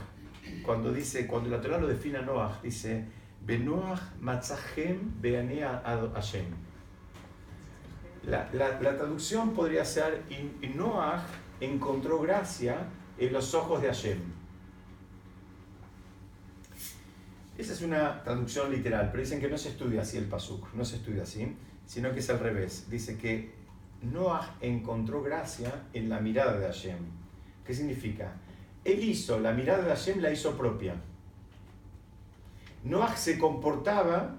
[0.63, 3.05] cuando dice, cuando la Torah lo define a Noah, dice,
[3.43, 5.81] Benoach matzahem beanea
[6.13, 6.68] Hashem
[8.25, 11.25] la, traducción podría ser, y Noah
[11.59, 14.39] encontró gracia en los ojos de Hashem.
[17.57, 20.85] Esa es una traducción literal, pero dicen que no se estudia así el pasuk, no
[20.85, 22.89] se estudia así, sino que es al revés.
[22.89, 23.51] Dice que
[24.01, 26.99] Noah encontró gracia en la mirada de Hashem.
[27.65, 28.31] ¿Qué significa?
[28.85, 30.95] Él hizo, la mirada de Hashem la hizo propia.
[32.85, 34.37] Noah se comportaba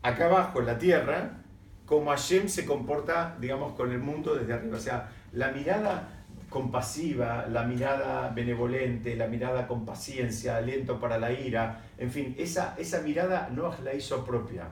[0.00, 1.43] acá abajo en la tierra
[1.86, 4.76] como Hashem se comporta, digamos, con el mundo desde arriba.
[4.76, 11.32] O sea, la mirada, compasiva, la mirada benevolente, la mirada con paciencia, aliento para la
[11.32, 14.68] ira, en fin, esa, esa mirada no la hizo propia.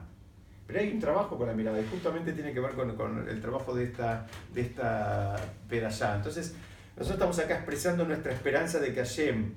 [0.66, 3.40] Pero hay un trabajo con la mirada y justamente tiene que ver con, con el
[3.40, 5.36] trabajo de esta, de esta
[5.68, 6.16] pedallá.
[6.16, 6.54] Entonces,
[6.96, 9.52] nosotros estamos acá expresando nuestra esperanza de que Hashem,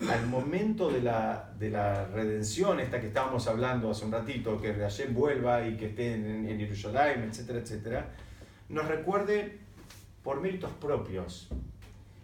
[0.00, 4.74] al momento de la, de la redención, esta que estábamos hablando hace un ratito, que
[4.74, 8.08] Hashem vuelva y que esté en, en Jerusalén, etcétera, etcétera,
[8.68, 9.58] nos recuerde
[10.22, 11.48] por méritos propios.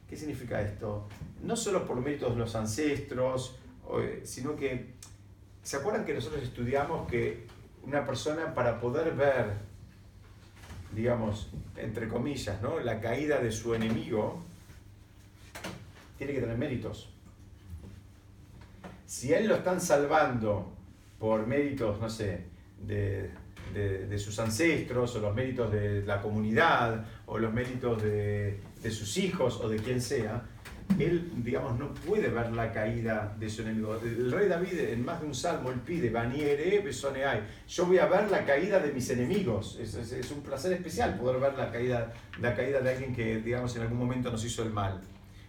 [0.08, 1.08] ¿Qué significa esto?
[1.42, 3.56] No solo por méritos de los ancestros,
[4.24, 4.94] sino que,
[5.62, 7.46] ¿se acuerdan que nosotros estudiamos que
[7.82, 9.52] una persona para poder ver,
[10.94, 12.78] digamos, entre comillas, ¿no?
[12.80, 14.42] la caída de su enemigo,
[16.18, 17.11] tiene que tener méritos?
[19.12, 20.72] Si a él lo están salvando
[21.18, 22.46] por méritos, no sé,
[22.80, 23.30] de,
[23.74, 29.18] de, sus ancestros o los méritos de la comunidad o los méritos de, de, sus
[29.18, 30.42] hijos o de quien sea,
[30.98, 33.98] él, digamos, no puede ver la caída de su enemigo.
[34.02, 36.10] El rey David, en más de un salmo, él pide,
[37.68, 39.78] yo voy a ver la caída de mis enemigos.
[39.78, 43.42] Es, es, es, un placer especial poder ver la caída, la caída de alguien que,
[43.42, 45.02] digamos, en algún momento nos hizo el mal.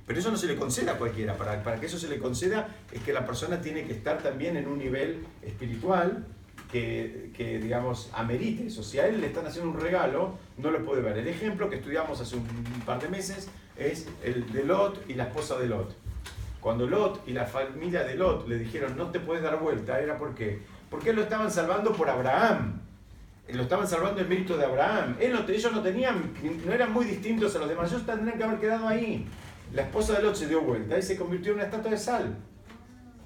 [0.05, 1.37] Pero eso no se le conceda a cualquiera.
[1.37, 4.57] Para, para que eso se le conceda es que la persona tiene que estar también
[4.57, 6.25] en un nivel espiritual
[6.71, 8.83] que, digamos, amerite eso.
[8.83, 11.17] Si a él le están haciendo un regalo, no lo puede ver.
[11.17, 12.45] El ejemplo que estudiamos hace un
[12.85, 15.95] par de meses es el de Lot y la esposa de Lot.
[16.59, 20.17] Cuando Lot y la familia de Lot le dijeron no te puedes dar vuelta, era
[20.17, 22.79] porque porque lo estaban salvando por Abraham.
[23.49, 25.15] Lo estaban salvando en mérito de Abraham.
[25.19, 26.31] ellos no tenían,
[26.65, 27.91] no eran muy distintos a los demás.
[27.91, 29.27] Ellos tendrían que haber quedado ahí.
[29.73, 32.37] La esposa de Lot se dio vuelta y se convirtió en una estatua de sal.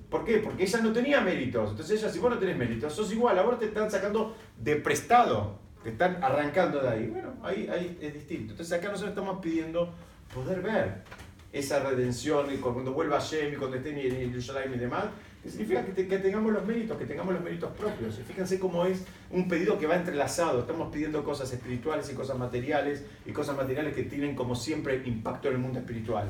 [0.09, 0.37] ¿Por qué?
[0.37, 1.71] Porque ella no tenía méritos.
[1.71, 5.59] Entonces ella, si vos no tenés méritos, sos igual, ahora te están sacando de prestado,
[5.83, 7.07] te están arrancando de ahí.
[7.07, 8.51] Bueno, ahí, ahí es distinto.
[8.53, 9.93] Entonces acá nosotros estamos pidiendo
[10.33, 11.03] poder ver
[11.51, 15.05] esa redención y cuando vuelva Shem y cuando esté en Jerusalén y demás,
[15.47, 18.19] que significa que, que, tengamos los méritos, que tengamos los méritos propios.
[18.19, 20.59] Y fíjense cómo es un pedido que va entrelazado.
[20.59, 25.47] Estamos pidiendo cosas espirituales y cosas materiales y cosas materiales que tienen como siempre impacto
[25.47, 26.27] en el mundo espiritual.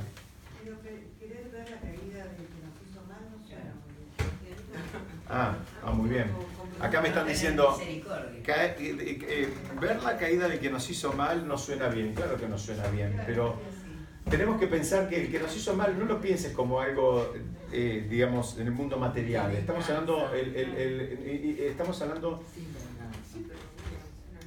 [5.29, 6.27] Ah, ah, muy bien.
[6.79, 7.75] Acá me están diciendo,
[8.43, 9.49] que, eh, eh,
[9.81, 12.87] ver la caída de que nos hizo mal no suena bien, claro que no suena
[12.89, 13.59] bien, pero
[14.29, 17.33] tenemos que pensar que el que nos hizo mal no lo pienses como algo,
[17.71, 19.53] eh, digamos, en el mundo material.
[19.55, 22.43] Estamos hablando, estamos hablando,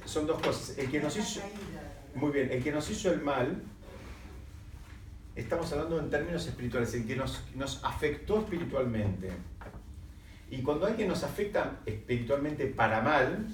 [0.05, 0.77] son dos cosas.
[0.77, 1.41] El que nos hizo,
[2.15, 3.61] muy bien, el que nos hizo el mal,
[5.35, 9.31] estamos hablando en términos espirituales, el que nos, nos afectó espiritualmente.
[10.49, 13.47] Y cuando alguien nos afecta espiritualmente para mal,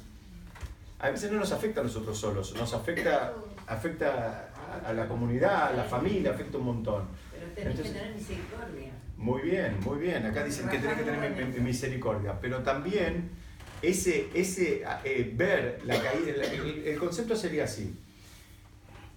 [1.00, 3.34] a veces no nos afecta a nosotros solos, nos afecta,
[3.68, 4.47] afecta
[4.86, 7.08] a, la comunidad, a la familia, afecta un montón.
[7.32, 8.92] Pero tenés que tener misericordia.
[9.18, 10.26] Muy bien, muy bien.
[10.26, 12.40] Acá dicen que tenés que tener misericordia.
[12.40, 13.32] Pero también
[13.82, 16.44] ese, ese eh, ver la caída,
[16.86, 17.96] el concepto sería así.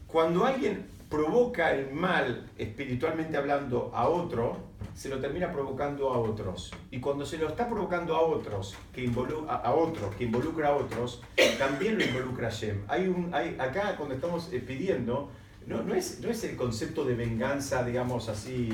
[0.07, 6.73] Cuando alguien provoca el mal, espiritualmente hablando, a otro, se lo termina provocando a otros.
[6.91, 10.77] Y cuando se lo está provocando a otros, que involucra a, otros, que involucra a
[10.77, 11.23] otros,
[11.59, 12.85] también lo involucra a Shem.
[12.89, 15.31] Hay un, hay, acá cuando estamos eh, pidiendo,
[15.67, 18.71] no, no, es, no es el concepto de venganza, digamos así,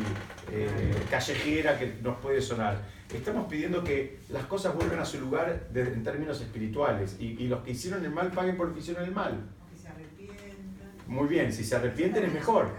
[0.50, 0.68] eh,
[1.10, 2.80] callejera que nos puede sonar.
[3.12, 7.62] Estamos pidiendo que las cosas vuelvan a su lugar en términos espirituales y, y los
[7.62, 9.40] que hicieron el mal paguen por lo que hicieron el mal.
[11.06, 12.70] Muy bien, si se arrepienten es mejor.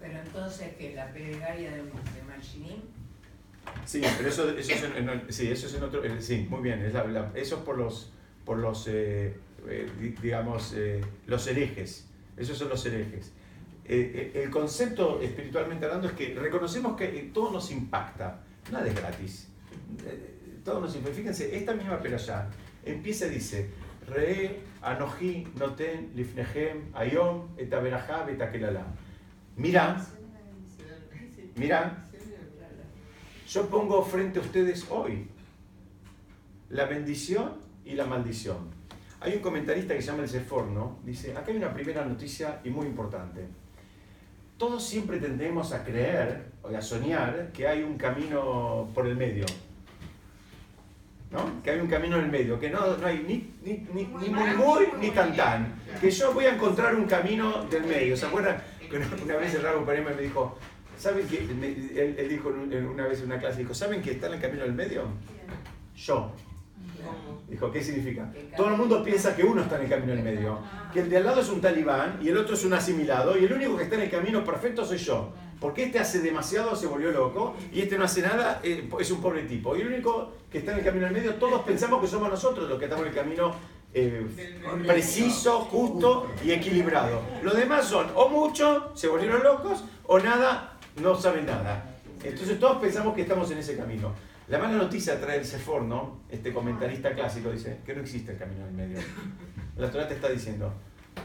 [0.00, 2.80] Pero entonces que la plegaria de, de Marchinim.
[3.84, 6.04] Sí, pero eso, eso, es en, sí, eso es en otro.
[6.04, 6.80] Eh, sí, muy bien.
[6.80, 6.94] Es
[7.34, 8.12] eso es por los,
[8.44, 9.36] por los eh,
[9.68, 10.74] eh, digamos,
[11.26, 12.06] los herejes.
[12.36, 13.32] Esos son los herejes.
[13.88, 18.40] El concepto espiritualmente hablando es que reconocemos que todo nos impacta.
[18.70, 19.48] Nada es gratis.
[20.64, 21.16] todo nos impacta.
[21.16, 22.48] Fíjense, esta misma peralla
[22.84, 23.70] empieza y dice:
[24.08, 28.86] Re Anoji noten lifnehem ayom et betakelala.
[29.56, 30.04] Mira,
[31.56, 32.08] mira,
[33.48, 35.28] yo pongo frente a ustedes hoy
[36.68, 38.70] la bendición y la maldición.
[39.20, 42.70] Hay un comentarista que se llama El Seforno, dice, acá hay una primera noticia y
[42.70, 43.46] muy importante.
[44.58, 49.44] Todos siempre tendemos a creer o a soñar que hay un camino por el medio
[51.62, 54.28] que hay un camino en el medio, que no, no hay ni, ni, ni, ni
[54.30, 58.16] muy muy ni tan tan, que yo voy a encontrar un camino del medio.
[58.16, 58.62] ¿Se acuerdan?
[59.24, 60.56] Una vez el Rabo Parema me dijo,
[60.96, 64.40] ¿saben que él, dijo una vez en una clase, dijo, ¿saben que está en el
[64.40, 65.04] camino del medio?
[65.96, 66.32] Yo.
[67.48, 68.32] Dijo, ¿qué significa?
[68.56, 70.58] Todo el mundo piensa que uno está en el camino del medio,
[70.92, 73.44] que el de al lado es un talibán y el otro es un asimilado y
[73.44, 75.32] el único que está en el camino perfecto soy yo.
[75.60, 79.22] Porque este hace demasiado, se volvió loco, y este no hace nada, eh, es un
[79.22, 79.74] pobre tipo.
[79.74, 82.68] Y el único que está en el camino del medio, todos pensamos que somos nosotros
[82.68, 83.54] los que estamos en el camino
[83.94, 84.26] eh,
[84.86, 87.22] preciso, justo y equilibrado.
[87.42, 91.96] Los demás son o mucho, se volvieron locos, o nada, no saben nada.
[92.22, 94.12] Entonces todos pensamos que estamos en ese camino.
[94.48, 96.20] La mala noticia trae el Sefor, ¿no?
[96.30, 98.98] Este comentarista clásico dice que no existe el camino del medio.
[99.76, 100.72] La Torah te está diciendo,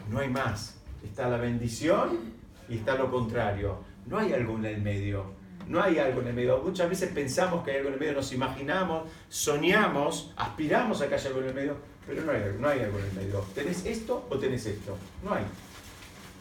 [0.09, 0.77] no hay más.
[1.03, 2.19] Está la bendición
[2.67, 3.77] y está lo contrario.
[4.07, 5.25] No hay algo en el medio.
[5.67, 6.59] No hay algo en el medio.
[6.59, 11.15] Muchas veces pensamos que hay algo en el medio, nos imaginamos, soñamos, aspiramos a que
[11.15, 13.45] haya algo en el medio, pero no hay, no hay algo en el medio.
[13.53, 14.97] ¿Tenés esto o tenés esto?
[15.23, 15.43] No hay.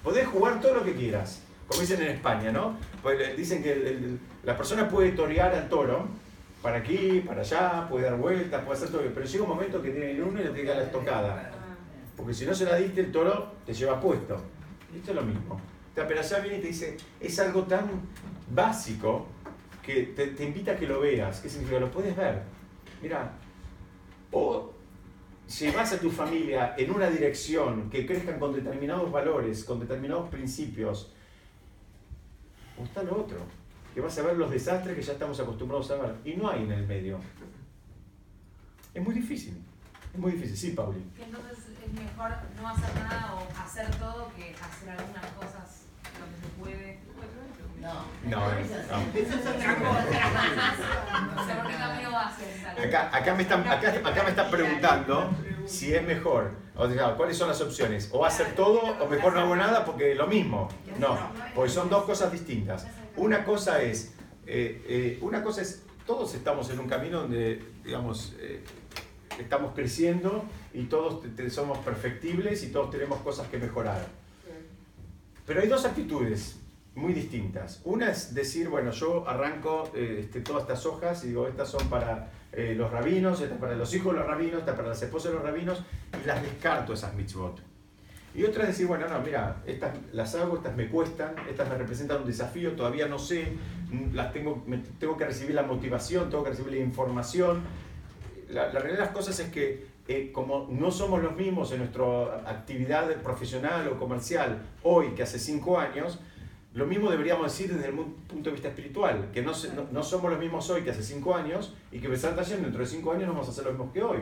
[0.03, 2.76] Podés jugar todo lo que quieras, como dicen en España, ¿no?
[3.03, 6.09] Pues dicen que la persona puede torear al toro,
[6.62, 9.90] para aquí, para allá, puede dar vueltas, puede hacer todo, pero llega un momento que
[9.90, 11.50] tiene el uno y le tiene que dar la estocada.
[12.16, 14.38] Porque si no se la diste, el toro te lleva puesto.
[14.94, 15.58] Esto es lo mismo.
[15.94, 17.88] Pero allá viene y te dice, es algo tan
[18.50, 19.26] básico
[19.82, 21.40] que te, te invita a que lo veas.
[21.40, 21.80] ¿Qué significa?
[21.80, 22.42] Lo puedes ver.
[23.02, 23.32] Mira,
[24.32, 24.72] o
[25.58, 31.12] llevas a tu familia en una dirección que crezcan con determinados valores, con determinados principios,
[32.78, 33.59] o está lo otro
[33.95, 36.14] que vas a ver los desastres que ya estamos acostumbrados a ver.
[36.24, 37.18] Y no hay en el medio.
[38.95, 39.62] Es muy difícil.
[40.12, 40.57] Es muy difícil.
[40.57, 41.05] Sí, Pauli.
[41.16, 42.30] Que entonces es mejor
[42.61, 45.82] no hacer nada o hacer todo que hacer algunas cosas
[46.18, 47.01] donde se puede.
[47.80, 48.47] No, no, no.
[52.84, 55.30] Acá, acá, me están, acá, acá me están preguntando
[55.66, 59.41] si es mejor, o sea, cuáles son las opciones, o hacer todo o mejor no
[59.41, 60.68] hago nada porque es lo mismo.
[60.99, 61.18] No,
[61.55, 62.86] porque son dos cosas distintas.
[63.20, 64.14] Una cosa es,
[64.46, 68.64] eh, eh, una cosa es, todos estamos en un camino donde, digamos, eh,
[69.38, 74.06] estamos creciendo y todos somos perfectibles y todos tenemos cosas que mejorar.
[75.46, 76.60] Pero hay dos actitudes
[76.94, 77.82] muy distintas.
[77.84, 82.30] Una es decir, bueno, yo arranco este, todas estas hojas y digo, estas son para
[82.56, 85.46] los rabinos, estas para los hijos de los rabinos, estas para las esposas de los
[85.46, 85.82] rabinos,
[86.24, 87.69] y las descarto esas mitzvot.
[88.35, 91.76] Y otra es decir, bueno, no, mira, estas las hago, estas me cuestan, estas me
[91.76, 93.53] representan un desafío, todavía no sé,
[94.12, 94.64] las tengo,
[95.01, 97.62] tengo que recibir la motivación, tengo que recibir la información.
[98.49, 101.78] La, la realidad de las cosas es que eh, como no somos los mismos en
[101.78, 102.05] nuestra
[102.49, 106.18] actividad profesional o comercial hoy que hace cinco años,
[106.74, 109.53] lo mismo deberíamos decir desde el punto de vista espiritual, que no,
[109.93, 113.12] no, somos los mismos hoy que hace cinco años y que pensar dentro de cinco
[113.12, 114.18] años no vamos a ser los mismos que hoy.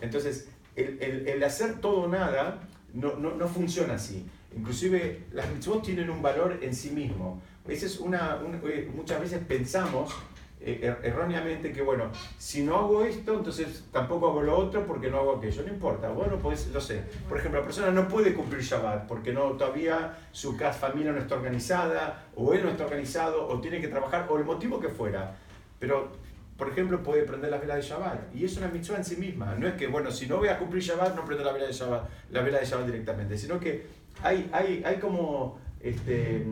[0.00, 2.60] Entonces, el, el, el hacer todo o nada
[2.94, 4.26] no, no, no funciona así.
[4.56, 7.42] Inclusive las mitzvot tienen un valor en sí mismo.
[8.64, 10.14] eh, muchas veces pensamos
[10.60, 15.10] eh, er, erróneamente que, bueno, si no hago esto, entonces tampoco hago lo otro porque
[15.10, 15.62] no hago aquello.
[15.62, 16.08] No importa.
[16.10, 17.02] Bueno, pues lo sé.
[17.28, 21.34] Por ejemplo, la persona no puede cumplir Shabbat porque no, todavía su familia no está
[21.34, 25.36] organizada, o él no está organizado, o tiene que trabajar, o el motivo que fuera.
[25.80, 26.12] Pero
[26.56, 28.34] por ejemplo, puede prender la vela de Shabbat.
[28.34, 29.54] Y es una mitzvah en sí misma.
[29.56, 31.72] No es que, bueno, si no voy a cumplir Shabbat, no prendo la vela de
[31.72, 33.36] Shabbat, la vela de Shabbat directamente.
[33.36, 33.86] Sino que
[34.22, 36.46] hay, hay, hay como este,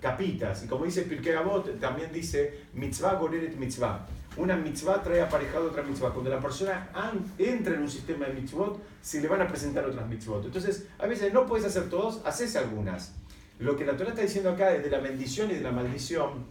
[0.00, 0.64] capitas.
[0.64, 4.06] Y como dice Pirkei Avot, también dice mitzvah goreret mitzvah.
[4.36, 6.10] Una mitzvah trae aparejado otra mitzvah.
[6.10, 6.88] Cuando la persona
[7.36, 10.44] entra en un sistema de mitzvot, se le van a presentar otras mitzvot.
[10.44, 13.12] Entonces, a veces no puedes hacer todos, haces algunas.
[13.58, 16.46] Lo que la Torah está diciendo acá es de la bendición y de la maldición.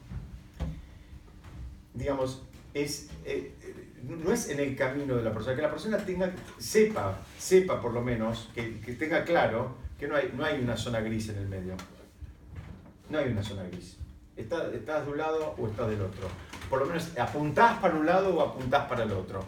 [1.94, 2.44] Digamos,
[2.84, 3.54] es, eh,
[4.04, 7.94] no es en el camino de la persona, que la persona tenga, sepa, sepa por
[7.94, 11.38] lo menos, que, que, tenga claro que no hay, no hay una zona gris en
[11.38, 11.76] el medio.
[13.10, 13.98] No hay una zona gris.
[14.36, 16.28] Estás, estás de un lado o estás del otro.
[16.70, 19.44] Por lo menos apuntás para un lado o apuntás para el otro.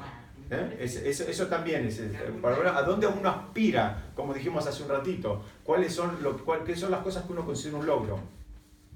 [0.51, 0.77] ¿Eh?
[0.79, 6.23] eso, eso, también es, a dónde uno aspira, como dijimos hace un ratito, cuáles son,
[6.23, 8.19] lo, cuáles son las cosas que uno considera un logro.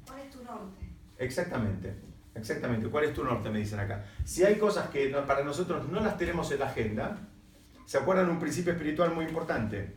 [0.07, 0.89] ¿Cuál es tu norte?
[1.19, 1.93] Exactamente.
[2.35, 3.49] Exactamente, ¿cuál es tu norte?
[3.49, 4.05] Me dicen acá.
[4.25, 7.17] Si hay cosas que para nosotros no las tenemos en la agenda,
[7.85, 9.93] ¿se acuerdan un principio espiritual muy importante?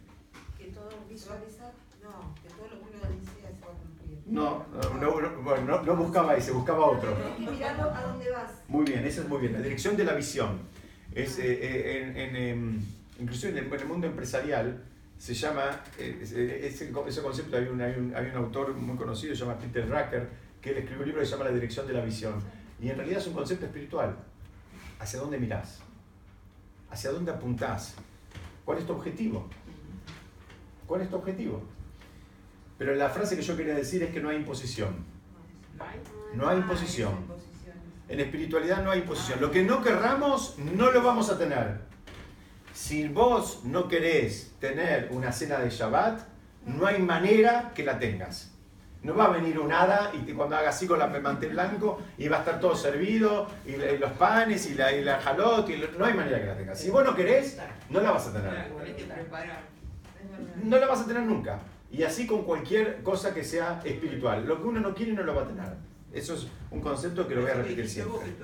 [0.58, 1.72] Que todo visualiza,
[2.02, 4.18] no, que todo lo que uno desea se va a cumplir.
[4.26, 4.66] No,
[5.00, 7.12] no, no, bueno, no, buscaba ese, buscaba otro.
[7.14, 8.52] Tienes que mirarlo a dónde vas.
[8.68, 9.54] Muy bien, eso es muy bien.
[9.54, 10.58] La dirección de la visión.
[11.14, 12.80] Es, eh, eh, en, en, em,
[13.18, 14.82] inclusive en el, mundo empresarial
[15.16, 19.34] se llama, eh, ese, ese, concepto, hay un, hay, un, hay un autor muy conocido,
[19.34, 20.28] se llama Peter Drucker,
[20.66, 22.42] que él escribió un libro que se llama La dirección de la visión.
[22.82, 24.16] Y en realidad es un concepto espiritual.
[24.98, 25.78] ¿Hacia dónde mirás?
[26.90, 27.94] ¿Hacia dónde apuntás?
[28.64, 29.48] ¿Cuál es tu objetivo?
[30.88, 31.62] ¿Cuál es tu objetivo?
[32.78, 35.04] Pero la frase que yo quería decir es que no hay imposición.
[36.34, 37.14] No hay imposición.
[38.08, 39.40] En espiritualidad no hay imposición.
[39.40, 41.78] Lo que no querramos, no lo vamos a tener.
[42.74, 46.22] Si vos no querés tener una cena de Shabbat,
[46.66, 48.55] no hay manera que la tengas.
[49.06, 52.26] No va a venir un hada y cuando haga así con la mantel blanco y
[52.26, 56.04] va a estar todo servido, y, los panes y la, y la jalot, y no
[56.04, 56.80] hay manera que la tengas.
[56.80, 57.56] Si vos no querés,
[57.88, 58.72] no la vas a tener.
[60.64, 61.60] No la vas a tener nunca.
[61.88, 64.44] Y así con cualquier cosa que sea espiritual.
[64.44, 65.68] Lo que uno no quiere no lo va a tener.
[66.12, 68.34] Eso es un concepto que lo voy a repetir siempre.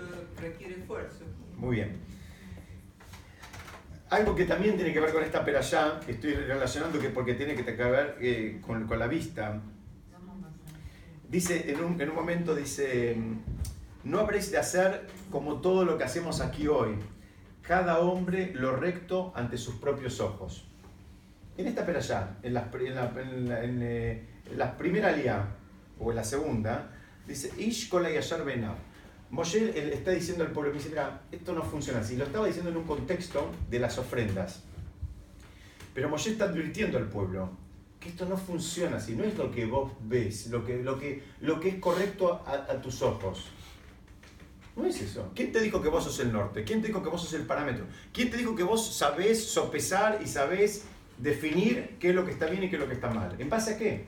[1.57, 1.99] Muy bien.
[4.11, 7.57] Algo que también tiene que ver con esta perayá, que estoy relacionando que porque tiene
[7.57, 9.61] que ver eh, con, con, la vista.
[11.33, 13.17] Dice, en un, en un momento dice,
[14.05, 16.97] no habréis de hacer como todo lo que hacemos aquí hoy,
[17.63, 20.67] cada hombre lo recto ante sus propios ojos.
[21.57, 24.27] En esta perayá, en la, en la, en la, en eh,
[24.57, 25.47] la primera lía,
[25.99, 26.91] o en la segunda,
[27.27, 28.45] dice, Ish yashar
[29.31, 30.95] Moshe está diciendo al pueblo, dice,
[31.31, 32.15] esto no funciona así.
[32.15, 34.65] Lo estaba diciendo en un contexto de las ofrendas.
[35.95, 37.62] Pero Moshe está advirtiendo al pueblo
[38.03, 41.23] que esto no funciona así, no es lo que vos ves, lo que, lo que,
[41.41, 43.47] lo que es correcto a, a tus ojos.
[44.75, 45.31] No es eso.
[45.35, 46.65] ¿Quién te dijo que vos sos el norte?
[46.65, 47.85] ¿Quién te dijo que vos sos el parámetro?
[48.13, 50.85] ¿Quién te dijo que vos sabés sopesar y sabés
[51.19, 53.37] definir qué es lo que está bien y qué es lo que está mal?
[53.39, 54.07] ¿En base a qué?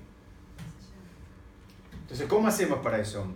[2.02, 3.26] Entonces, ¿cómo hacemos para eso?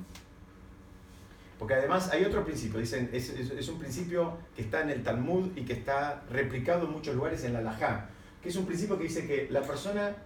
[1.59, 5.62] Porque además hay otro principio, dicen, es, un principio que está en el Talmud y
[5.62, 9.26] que está replicado en muchos lugares en la Lajá, que es un principio que dice
[9.26, 10.16] que la persona,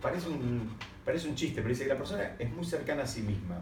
[0.00, 0.70] parece, un,
[1.04, 3.56] parece un chiste, pero dice que la persona es muy cercana a sí misma.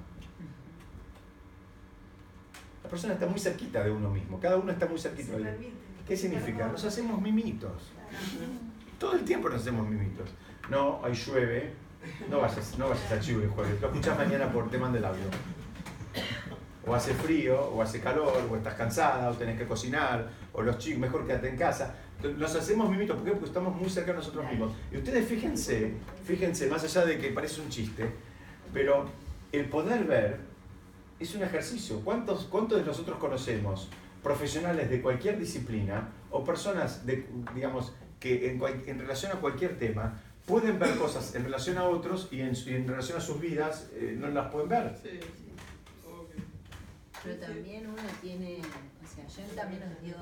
[2.84, 5.72] La persona está muy cerquita de uno mismo, cada uno está muy cerquita de él.
[6.06, 6.68] ¿Qué significa?
[6.68, 7.92] Nos hacemos mimitos.
[8.98, 10.30] Todo el tiempo nos hacemos mimitos.
[10.70, 11.74] No, ahí llueve,
[12.30, 15.24] no vayas, no vayas a Chivo el jueves, lo escuchas mañana por tema del audio
[16.88, 20.78] o hace frío, o hace calor, o estás cansada, o tenés que cocinar, o los
[20.78, 21.94] chicos, mejor quédate en casa.
[22.36, 23.32] Nos hacemos mimitos, ¿por qué?
[23.32, 24.72] Porque estamos muy cerca de nosotros mismos.
[24.92, 25.92] Y ustedes fíjense,
[26.24, 28.06] fíjense, más allá de que parece un chiste,
[28.72, 29.06] pero
[29.52, 30.38] el poder ver
[31.20, 32.00] es un ejercicio.
[32.00, 33.88] ¿Cuántos, cuántos de nosotros conocemos
[34.22, 40.20] profesionales de cualquier disciplina o personas, de, digamos, que en, en relación a cualquier tema
[40.44, 44.16] pueden ver cosas en relación a otros y en, en relación a sus vidas eh,
[44.18, 44.96] no las pueden ver?
[45.02, 45.20] Sí.
[47.24, 50.14] Pero también uno tiene, o sea, Jen también nos dio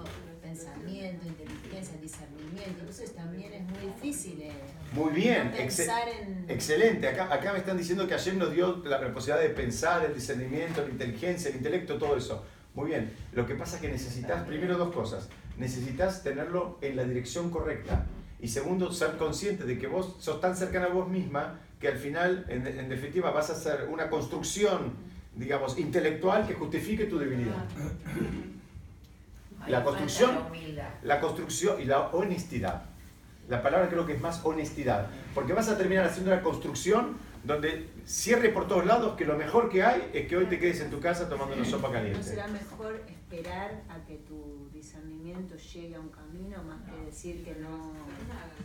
[0.43, 4.53] pensamiento, inteligencia, discernimiento, entonces también es muy difícil eh,
[4.93, 6.47] muy bien, pensar en...
[6.49, 7.07] excelente.
[7.09, 10.83] Acá, acá me están diciendo que ayer nos dio la posibilidad de pensar, el discernimiento,
[10.83, 12.45] la inteligencia, el intelecto, todo eso.
[12.75, 15.29] Muy bien, lo que pasa es que necesitas primero dos cosas.
[15.59, 18.07] Necesitas tenerlo en la dirección correcta.
[18.39, 21.97] Y segundo, ser consciente de que vos sos tan cercana a vos misma que al
[21.97, 24.93] final, en, en definitiva, vas a hacer una construcción
[25.37, 27.65] digamos, intelectual que justifique tu debilidad.
[29.69, 30.39] La construcción,
[31.03, 32.85] la construcción y la honestidad.
[33.49, 37.89] La palabra creo que es más honestidad, porque vas a terminar haciendo una construcción donde
[38.05, 40.91] cierre por todos lados que lo mejor que hay es que hoy te quedes en
[40.91, 42.19] tu casa tomando una sopa caliente.
[42.19, 47.45] ¿No será mejor esperar a que tu discernimiento llegue a un camino más que decir
[47.45, 47.93] que no?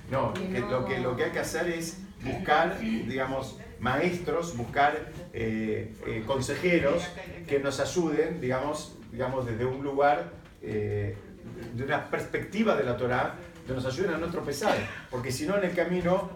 [0.09, 0.33] No,
[0.69, 7.03] lo, que, lo que hay que hacer es buscar, digamos, maestros, buscar eh, eh, consejeros
[7.47, 11.17] que nos ayuden, digamos, digamos desde un lugar, eh,
[11.73, 14.75] de una perspectiva de la Torah, que nos ayuden a no tropezar,
[15.09, 16.29] porque si no en el camino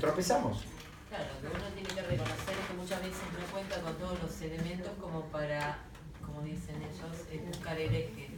[0.00, 0.64] tropezamos.
[1.08, 4.22] Claro, lo que uno tiene que reconocer es que muchas veces no cuenta con todos
[4.22, 5.78] los elementos como para,
[6.24, 8.30] como dicen ellos, buscar el eje.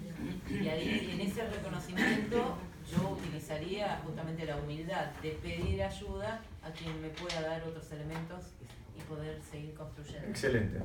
[0.49, 2.57] Y ahí en ese reconocimiento
[2.93, 8.53] yo utilizaría justamente la humildad de pedir ayuda a quien me pueda dar otros elementos
[8.97, 10.29] y poder seguir construyendo.
[10.29, 10.81] Excelente.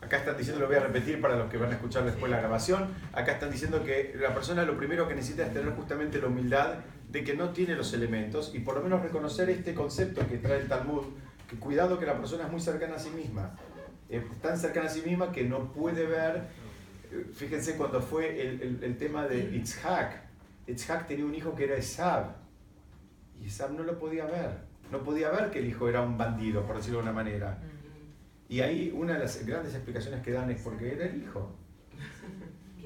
[0.00, 2.38] Acá están diciendo, lo voy a repetir para los que van a escuchar después la
[2.38, 6.28] grabación, acá están diciendo que la persona lo primero que necesita es tener justamente la
[6.28, 6.74] humildad
[7.10, 10.60] de que no tiene los elementos y por lo menos reconocer este concepto que trae
[10.60, 11.02] el Talmud,
[11.48, 13.56] que cuidado que la persona es muy cercana a sí misma,
[14.08, 16.44] es tan cercana a sí misma que no puede ver,
[17.10, 20.27] eh, fíjense cuando fue el, el, el tema de Itzhak,
[20.68, 22.36] Itzhak tenía un hijo que era Esab.
[23.40, 24.68] Y Esab no lo podía ver.
[24.92, 27.58] No podía ver que el hijo era un bandido, por decirlo de una manera.
[28.48, 31.56] Y ahí una de las grandes explicaciones que dan es porque era el hijo.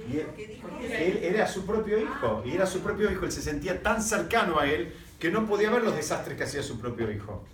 [0.09, 2.43] Y él, era su propio hijo.
[2.45, 3.25] Y era su propio hijo.
[3.25, 6.63] Él se sentía tan cercano a él que no podía ver los desastres que hacía
[6.63, 7.45] su propio hijo.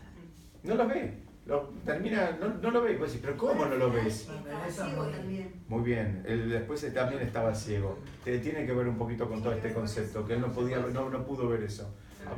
[0.62, 1.28] No lo ve.
[1.49, 2.92] Lo, termina, no, no, lo ve.
[2.92, 4.28] Y pero ¿cómo no lo ves?
[5.66, 6.22] Muy bien.
[6.26, 7.99] Él después también estaba ciego.
[8.22, 11.24] Tiene que ver un poquito con todo este concepto, que él no, podía, no, no
[11.24, 11.90] pudo ver eso.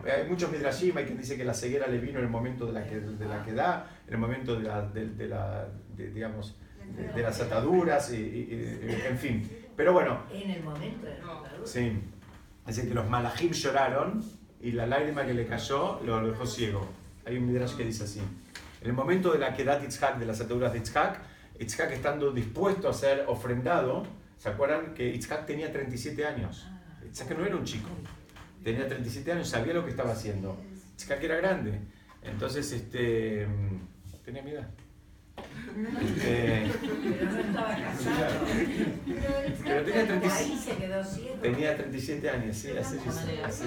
[0.05, 2.73] Hay muchos midrashim, hay quien dice que la ceguera le vino en el momento de
[2.73, 6.57] la, que, de la queda, en el momento de, la, de, la, digamos,
[7.13, 9.51] de, las ataduras, y, en fin.
[9.77, 10.21] Pero bueno.
[10.33, 12.01] En el momento de la Sí.
[12.65, 14.23] Dice que los malajim lloraron
[14.61, 16.87] y la lágrima que le cayó lo dejó ciego.
[17.27, 18.21] Hay un midrash que dice así.
[18.81, 21.21] En el momento de la quedat Itzhak, de las ataduras de Itzhak,
[21.59, 24.05] Itzhak estando dispuesto a ser ofrendado,
[24.39, 26.67] ¿se acuerdan que Itzhak tenía 37 años?
[27.07, 27.91] Itzhak no era un chico,
[28.65, 30.57] tenía 37 años, sabía lo que estaba haciendo.
[30.95, 31.79] Itzhak era grande.
[32.23, 33.47] Entonces, este,
[34.25, 34.69] tenía mi edad.
[36.03, 36.71] Este,
[37.03, 38.47] pero no estaba casado.
[39.65, 40.89] Pero tenía 37,
[41.43, 42.99] tenía 37 años, sí, así,
[43.45, 43.65] así,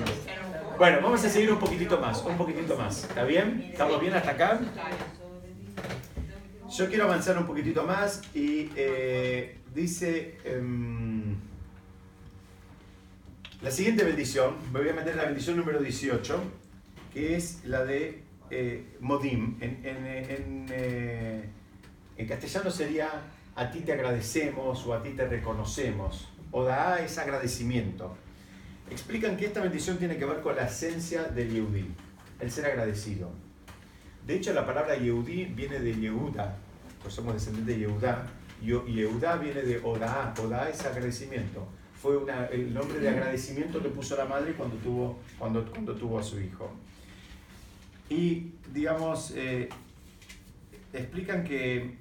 [0.78, 3.04] Bueno, vamos a seguir un poquitito más, un poquitito más.
[3.04, 3.70] ¿Está bien?
[3.72, 4.60] ¿Estamos bien hasta acá?
[6.70, 11.36] Yo quiero avanzar un poquitito más y eh, dice em,
[13.62, 16.42] la siguiente bendición, me voy a meter la bendición número 18,
[17.14, 19.58] que es la de eh, Modim.
[19.62, 21.50] Eh,
[22.18, 23.10] en, castellano sería
[23.56, 26.30] a ti te agradecemos o a ti te reconocemos.
[26.52, 28.18] O da es agradecimiento.
[28.94, 31.88] Explican que esta bendición tiene que ver con la esencia del Yehudi,
[32.39, 33.32] el ser agradecido.
[34.24, 36.60] De hecho, la palabra Yehudi viene de Yehuda,
[37.02, 38.28] pues somos descendientes de Yehuda.
[38.62, 41.68] Yehuda viene de Oda, Oda es agradecimiento.
[42.00, 42.20] Fue
[42.52, 46.39] el nombre de agradecimiento que puso la madre cuando tuvo, cuando, cuando tuvo a su
[46.39, 46.72] hijo.
[48.12, 49.70] Y, digamos, eh,
[50.94, 51.98] explican que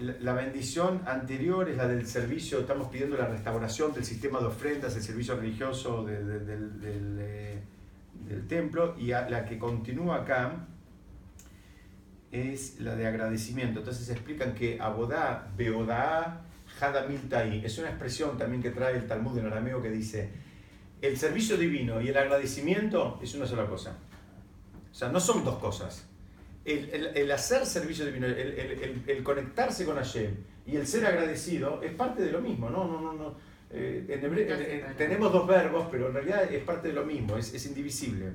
[0.00, 4.96] la bendición anterior es la del servicio, estamos pidiendo la restauración del sistema de ofrendas,
[4.96, 6.44] el servicio religioso del,
[6.84, 7.62] eh,
[8.26, 10.66] del, templo, y la que continúa acá
[12.32, 13.80] es la de agradecimiento.
[13.80, 16.42] Entonces explican que Abodá, Beodá,
[16.80, 20.30] Hadamiltai, es una expresión también que trae el Talmud en arameo que dice,
[21.02, 23.96] el servicio divino y el agradecimiento es una sola cosa.
[24.90, 26.06] O sea, no son dos cosas.
[26.64, 30.34] El, hacer servicio divino, el, conectarse con Hashem
[30.66, 32.86] y el ser agradecido es parte de lo mismo, ¿no?
[32.86, 33.34] no, no, no.
[33.72, 38.32] Eh, tenemos dos verbos, pero en realidad es parte de lo mismo, es, indivisible.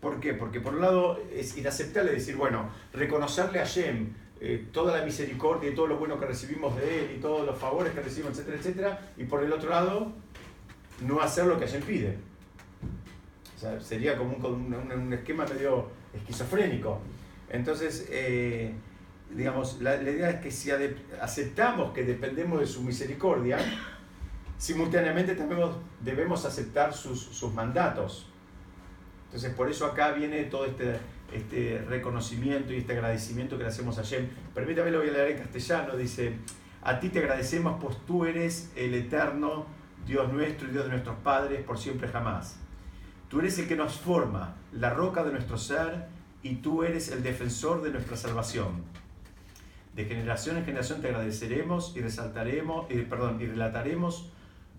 [0.00, 0.34] ¿Por qué?
[0.34, 5.70] Porque por un lado es inaceptable decir, bueno, reconocerle a Hashem eh, toda la misericordia
[5.70, 8.58] y todo lo bueno que recibimos de Él y todos los favores que recibimos, etcétera,
[8.58, 10.12] etcétera, y por el otro lado,
[11.00, 12.32] no hacer lo que Hashem pide
[13.80, 17.00] sería como un, esquema medio esquizofrénico.
[17.52, 18.72] Entonces, eh,
[19.30, 20.70] digamos, la, idea es que si
[21.20, 23.58] aceptamos que dependemos de su misericordia,
[24.58, 25.60] simultáneamente también
[26.00, 28.26] debemos aceptar sus, mandatos.
[29.26, 30.96] Entonces, por eso acá viene todo este,
[31.32, 34.28] este reconocimiento y este agradecimiento que le hacemos a Shem.
[34.54, 35.96] Permítame, lo voy a leer en castellano.
[35.96, 36.34] Dice,
[36.82, 39.66] a ti te agradecemos, pues tú eres el eterno
[40.06, 42.56] Dios nuestro y Dios de nuestros padres por siempre jamás.
[43.28, 46.06] Tú eres el que nos forma, la roca de nuestro ser,
[46.42, 48.82] y tú eres el defensor de nuestra salvación.
[49.94, 54.30] De generación en generación te agradeceremos y resaltaremos, eh, perdón, y relataremos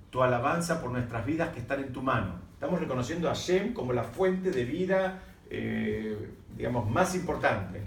[0.10, 2.36] tu alabanza por nuestras vidas que están en tu mano.
[2.54, 7.82] Estamos reconociendo a Shem como la fuente de vida, eh, digamos, más importante.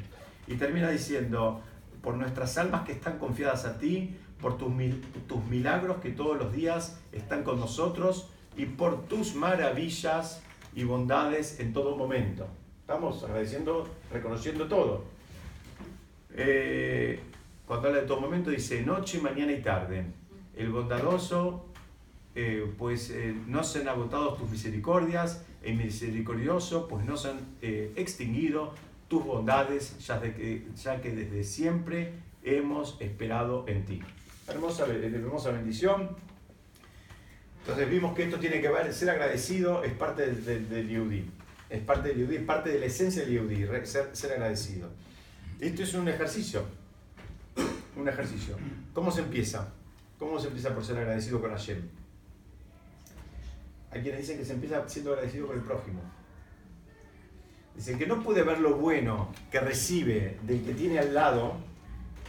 [0.47, 1.63] Y termina diciendo,
[2.03, 4.73] por nuestras almas que están confiadas a ti, por tus,
[5.27, 10.43] tus milagros que todos los días están con nosotros y por tus maravillas
[10.75, 12.47] y bondades en todo momento.
[12.87, 15.03] Estamos agradeciendo, reconociendo todo.
[16.37, 17.19] Eh,
[17.67, 20.05] cuando habla de todo momento dice noche, mañana y tarde.
[20.55, 21.65] El bondadoso,
[22.37, 27.41] eh, pues eh, no se han agotado tus misericordias, el misericordioso, pues no se han
[27.61, 28.73] extinguido
[29.09, 32.13] tus bondades, ya, de que, ya que desde siempre
[32.45, 34.01] hemos esperado en ti.
[34.47, 36.11] Hermosa, hermosa bendición.
[37.63, 40.89] Entonces vimos que esto tiene que ver, ser agradecido es parte del, del,
[41.69, 44.89] es parte del Yehudi, es parte de la esencia del Yehudi, ser, ser agradecido.
[45.61, 46.65] Esto es un ejercicio,
[47.97, 48.57] un ejercicio.
[48.93, 49.73] ¿Cómo se empieza?
[50.19, 51.83] ¿Cómo se empieza por ser agradecido con Hashem?
[53.91, 56.03] Hay quienes dicen que se empieza siendo agradecido con el prójimo.
[57.75, 61.57] Dicen que no puede ver lo bueno que recibe del que tiene al lado,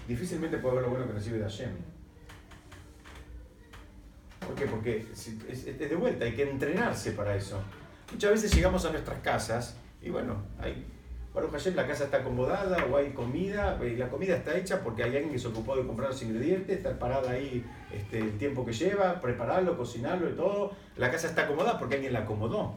[0.07, 1.71] difícilmente puede ver lo bueno que recibe de Hashem.
[4.45, 4.65] ¿Por qué?
[4.65, 5.05] Porque
[5.49, 7.61] es, de vuelta, hay que entrenarse para eso.
[8.11, 10.85] Muchas veces llegamos a nuestras casas y bueno, hay,
[11.33, 15.03] Baruch Hashem, la casa está acomodada o hay comida, y la comida está hecha porque
[15.03, 18.65] hay alguien que se ocupó de comprar los ingredientes, está parada ahí este, el tiempo
[18.65, 20.71] que lleva, prepararlo, cocinarlo y todo.
[20.95, 22.75] La casa está acomodada porque alguien la acomodó.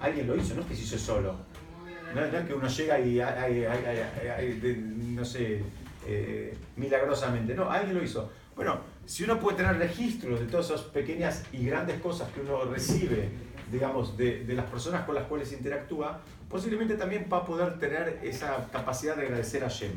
[0.00, 1.36] Alguien lo hizo, no es que se hizo solo.
[2.14, 3.22] No, es que uno llega y,
[5.14, 5.62] no sé,
[6.06, 8.30] eh, milagrosamente, no, alguien lo hizo.
[8.54, 12.64] Bueno, si uno puede tener registros de todas esas pequeñas y grandes cosas que uno
[12.64, 13.30] recibe,
[13.72, 18.68] digamos, de, las personas con las cuales interactúa, posiblemente también va a poder tener esa
[18.70, 19.92] capacidad de agradecer a Shem.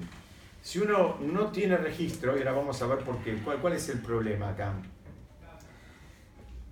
[0.63, 3.89] Si uno no tiene registro, y ahora vamos a ver por qué, cuál, cuál es
[3.89, 4.73] el problema acá.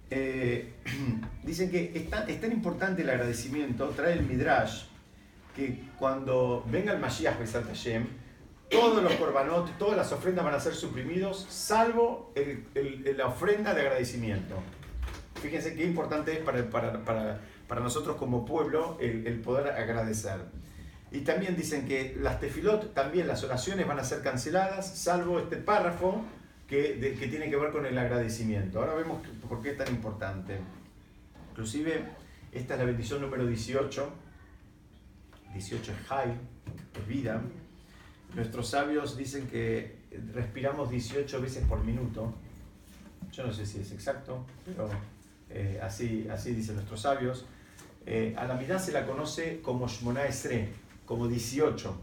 [0.10, 0.74] eh,
[1.44, 4.86] dicen que es tan, es tan importante el agradecimiento, trae el Midrash,
[5.56, 8.08] que cuando venga el Mashiach Besat Hashem,
[8.70, 13.74] todos los korbanot, todas las ofrendas van a ser suprimidos, salvo el- el- la ofrenda
[13.74, 14.56] de agradecimiento.
[15.42, 20.40] Fíjense qué importante es para, para, para, para nosotros como pueblo el, el poder agradecer.
[21.12, 25.58] Y también dicen que las tefilot, también las oraciones van a ser canceladas, salvo este
[25.58, 26.24] párrafo
[26.68, 28.80] que, de- que tiene que ver con el agradecimiento.
[28.80, 30.58] Ahora vemos por qué es tan importante.
[31.52, 32.04] Inclusive,
[32.52, 34.10] esta es la bendición número 18.
[35.54, 36.32] 18 es Jai,
[37.00, 37.42] es vida.
[38.34, 39.98] Nuestros sabios dicen que
[40.34, 42.34] respiramos 18 veces por minuto.
[43.32, 44.90] Yo no sé si es exacto, pero
[45.54, 47.46] eh, así, así dicen nuestros sabios.
[48.06, 50.70] Eh, a la mitad se la conoce como Shmona Esre,
[51.06, 51.96] como 18.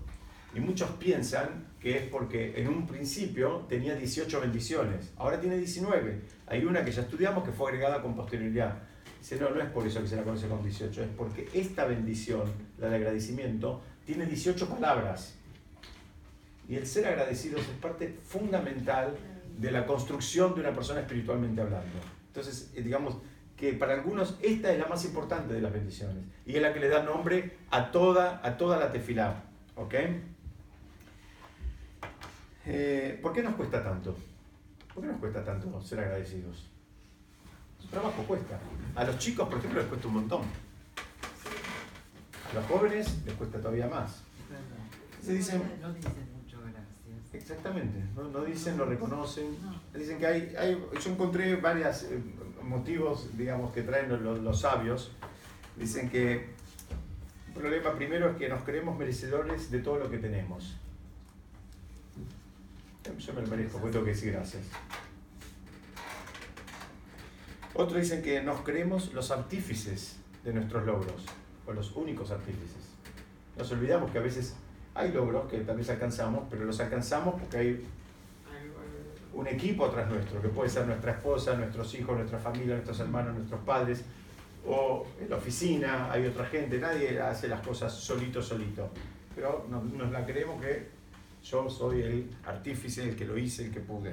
[0.55, 6.21] Y muchos piensan que es porque en un principio tenía 18 bendiciones, ahora tiene 19.
[6.47, 8.77] Hay una que ya estudiamos que fue agregada con posterioridad.
[9.19, 11.85] Dice, no, no es por eso que se la conoce como 18, es porque esta
[11.85, 15.35] bendición, la de agradecimiento, tiene 18 palabras.
[16.69, 19.17] Y el ser agradecidos es parte fundamental
[19.59, 21.99] de la construcción de una persona espiritualmente hablando.
[22.29, 23.17] Entonces, eh, digamos
[23.61, 26.81] que para algunos esta es la más importante de las bendiciones y es la que
[26.81, 29.45] le da nombre a toda, a toda la tefilá.
[29.77, 29.95] ¿Ok?
[32.65, 34.17] Eh, ¿Por qué nos cuesta tanto?
[34.95, 36.71] ¿Por qué nos cuesta tanto ser agradecidos?
[37.79, 38.59] Su trabajo cuesta.
[38.95, 40.43] A los chicos, por ejemplo, les cuesta un montón.
[42.51, 44.23] A los jóvenes les cuesta todavía más.
[45.23, 46.87] Se dicen, No dicen mucho gracias.
[47.35, 49.55] Exactamente, no, no dicen, no reconocen.
[49.95, 52.07] Dicen que hay, hay yo encontré varios
[52.71, 55.13] motivos, digamos, que traen los, sabios.
[55.77, 56.33] Dicen que
[57.49, 60.77] el problema primero es que nos creemos merecedores de todo lo que tenemos.
[63.19, 64.63] Yo me lo merezco, pues tengo que decir gracias.
[67.75, 71.27] Otros dicen que nos creemos los artífices de nuestros logros,
[71.67, 72.91] o los únicos artífices.
[73.59, 74.55] Nos olvidamos que a veces
[74.95, 77.87] hay logros que tal vez alcanzamos, pero los alcanzamos porque hay
[79.35, 83.35] un equipo atrás nuestro, que puede ser nuestra esposa, nuestros hijos, nuestra familia, nuestros hermanos,
[83.35, 84.05] nuestros padres,
[84.67, 88.91] o en la oficina hay otra gente, nadie hace las cosas solito, solito.
[89.35, 90.89] Pero nos, nos la creemos que
[91.45, 94.13] yo soy el artífice, el que lo hice, el que pude.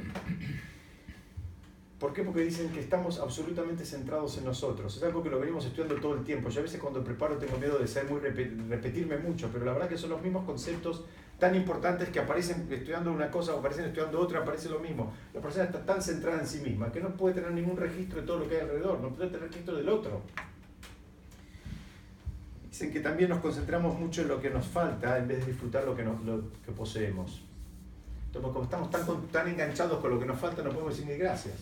[1.99, 2.21] ¿Por qué?
[2.23, 4.95] Porque dicen que estamos absolutamente centrados en nosotros.
[4.95, 6.47] Es algo que lo venimos estudiando todo el tiempo.
[6.49, 9.73] Yo a veces cuando preparo tengo miedo de ser muy repe- repetirme mucho, pero la
[9.73, 11.05] verdad que son los mismos conceptos
[11.39, 15.13] tan importantes que aparecen estudiando una cosa o aparecen estudiando otra, aparece lo mismo.
[15.33, 18.27] La persona está tan centrada en sí misma que no puede tener ningún registro de
[18.27, 20.21] todo lo que hay alrededor, no puede tener registro del otro.
[22.69, 25.83] Dicen que también nos concentramos mucho en lo que nos falta en vez de disfrutar
[25.83, 27.43] lo que, nos, lo que poseemos.
[28.33, 31.55] Como estamos tan, tan enganchados con lo que nos falta, no podemos decir ni gracias.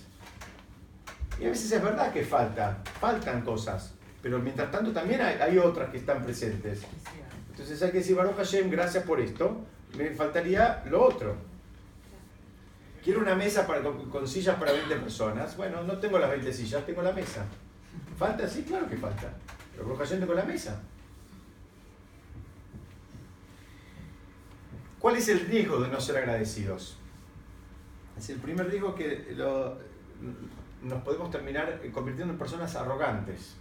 [1.40, 5.90] Y a veces es verdad que falta, faltan cosas, pero mientras tanto también hay otras
[5.90, 6.82] que están presentes.
[7.56, 9.56] Entonces hay que decir, Baruch Hashem, gracias por esto,
[9.98, 11.38] me faltaría lo otro.
[13.02, 15.56] Quiero una mesa para, con, sillas para 20 personas.
[15.56, 17.46] Bueno, no tengo las 20 sillas, tengo la mesa.
[18.18, 18.46] ¿Falta?
[18.46, 19.32] Sí, claro que falta.
[19.72, 20.82] Pero Baruch Hashem tengo la mesa.
[25.00, 26.98] ¿Cuál es el riesgo de no ser agradecidos?
[28.18, 29.34] Es el primer riesgo que
[30.84, 33.56] nos podemos terminar convirtiendo en personas arrogantes.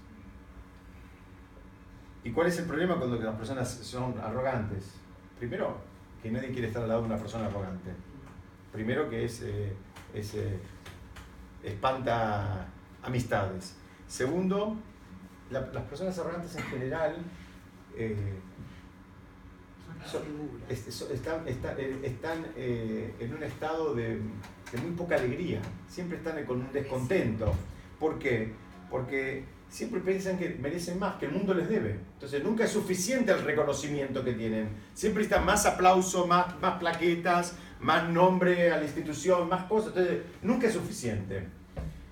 [2.25, 4.93] ¿Y cuál es el problema cuando las personas son arrogantes?
[5.39, 5.77] Primero,
[6.22, 7.91] que nadie quiere estar al lado de una persona arrogante.
[8.72, 9.72] Primero que es, eh,
[10.14, 10.59] es, eh,
[11.62, 12.66] espanta
[13.03, 13.77] amistades.
[14.09, 14.77] Segundo,
[15.51, 17.16] la- las personas arrogantes en general
[17.97, 18.16] eh,
[20.07, 20.22] son-
[20.68, 24.16] est- so- están, están, eh, están, eh, en un estado de,
[24.72, 27.53] de muy poca alegría, siempre están con un descontento.
[28.01, 28.53] ¿Por qué?
[28.91, 29.45] Porque
[29.75, 31.99] siempre piensan que merecen más, que el mundo les debe.
[32.12, 34.68] Entonces nunca es suficiente el reconocimiento que tienen.
[34.95, 39.89] Siempre está más aplauso, más, más plaquetas, más nombre a la institución, más cosas.
[39.89, 41.49] Entonces nunca es suficiente.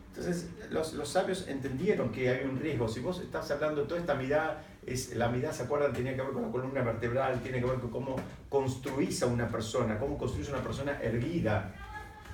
[0.08, 2.88] Entonces los, los sabios entendieron que hay un riesgo.
[2.88, 5.92] Si vos estás hablando toda esta mirada, es, la mirada, ¿se acuerdan?
[5.92, 8.16] Tenía que ver con la columna vertebral, tiene que ver con cómo
[8.48, 11.72] construís a una persona, cómo construís una persona erguida,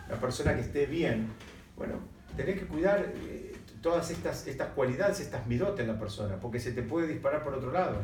[0.09, 1.29] una persona que esté bien.
[1.77, 1.97] Bueno,
[2.35, 6.73] tenés que cuidar eh, todas estas, estas cualidades, estas mirotas en la persona, porque se
[6.73, 8.01] te puede disparar por otro lado.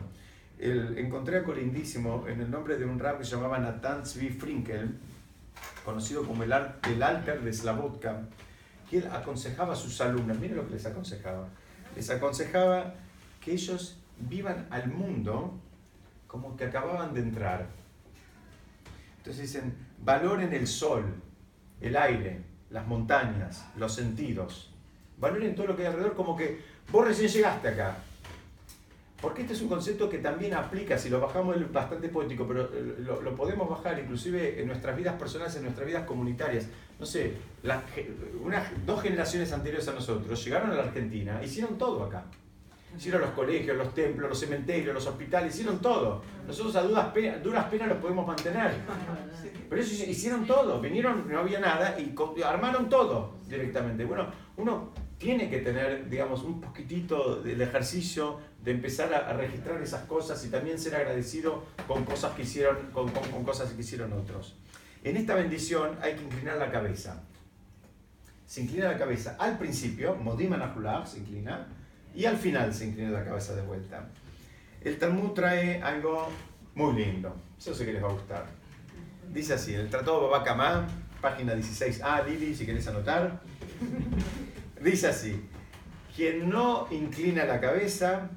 [0.59, 4.31] El- encontré algo lindísimo en el nombre de un rab que se llamaba Natan Zvi
[4.31, 4.97] Frinkel,
[5.85, 8.23] conocido como el, el alter de Slavotka,
[8.89, 11.49] que él aconsejaba a sus alumnos, miren lo que les aconsejaba,
[11.97, 12.95] les aconsejaba
[13.41, 15.59] que ellos vivan al mundo
[16.27, 17.67] como que acababan de entrar.
[19.19, 21.05] Entonces dicen, valoren el sol,
[21.81, 24.74] el aire, las montañas, los sentidos.
[25.25, 26.61] Valoren todo lo que hay alrededor como que
[26.93, 27.97] vos recién llegaste acá.
[29.23, 32.65] Porque este es un concepto que también aplica, si lo bajamos es bastante poético, pero
[32.65, 36.67] eh, lo, podemos bajar inclusive en nuestras vidas personales, en nuestras vidas comunitarias.
[37.01, 37.83] No sé, las,
[38.85, 42.25] dos generaciones anteriores a nosotros llegaron a la Argentina, hicieron todo acá.
[42.95, 46.23] Hicieron los colegios, los templos, los cementerios, los hospitales, hicieron todo.
[46.47, 48.73] Nosotros a duras penas, duras penas los podemos mantener.
[49.71, 54.05] Pero ellos hicieron todo, vinieron, no había nada y armaron todo directamente.
[54.05, 54.27] Bueno,
[54.59, 60.45] uno tiene que tener, digamos, un poquitito del ejercicio de empezar a, registrar esas cosas
[60.45, 63.11] y también ser agradecido con cosas que hicieron, con,
[63.45, 64.57] cosas que hicieron otros.
[65.03, 67.23] En esta bendición hay que inclinar la cabeza.
[68.47, 70.55] Se inclina la cabeza al principio, Modim
[71.07, 71.67] se inclina,
[72.15, 74.09] y al final se inclina la cabeza de vuelta.
[74.83, 76.29] El Talmud trae algo
[76.75, 78.47] muy lindo, eso sé que les va a gustar.
[79.33, 80.87] Dice así, el Tratado Babacamá,
[81.21, 83.41] página 16a, Lili, si querés anotar.
[84.85, 85.41] Dice así,
[86.15, 88.31] quien no inclina la cabeza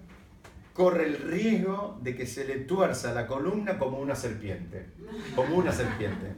[0.74, 4.86] corre el riesgo de que se le tuerza la columna como una serpiente,
[5.36, 6.36] como una serpiente.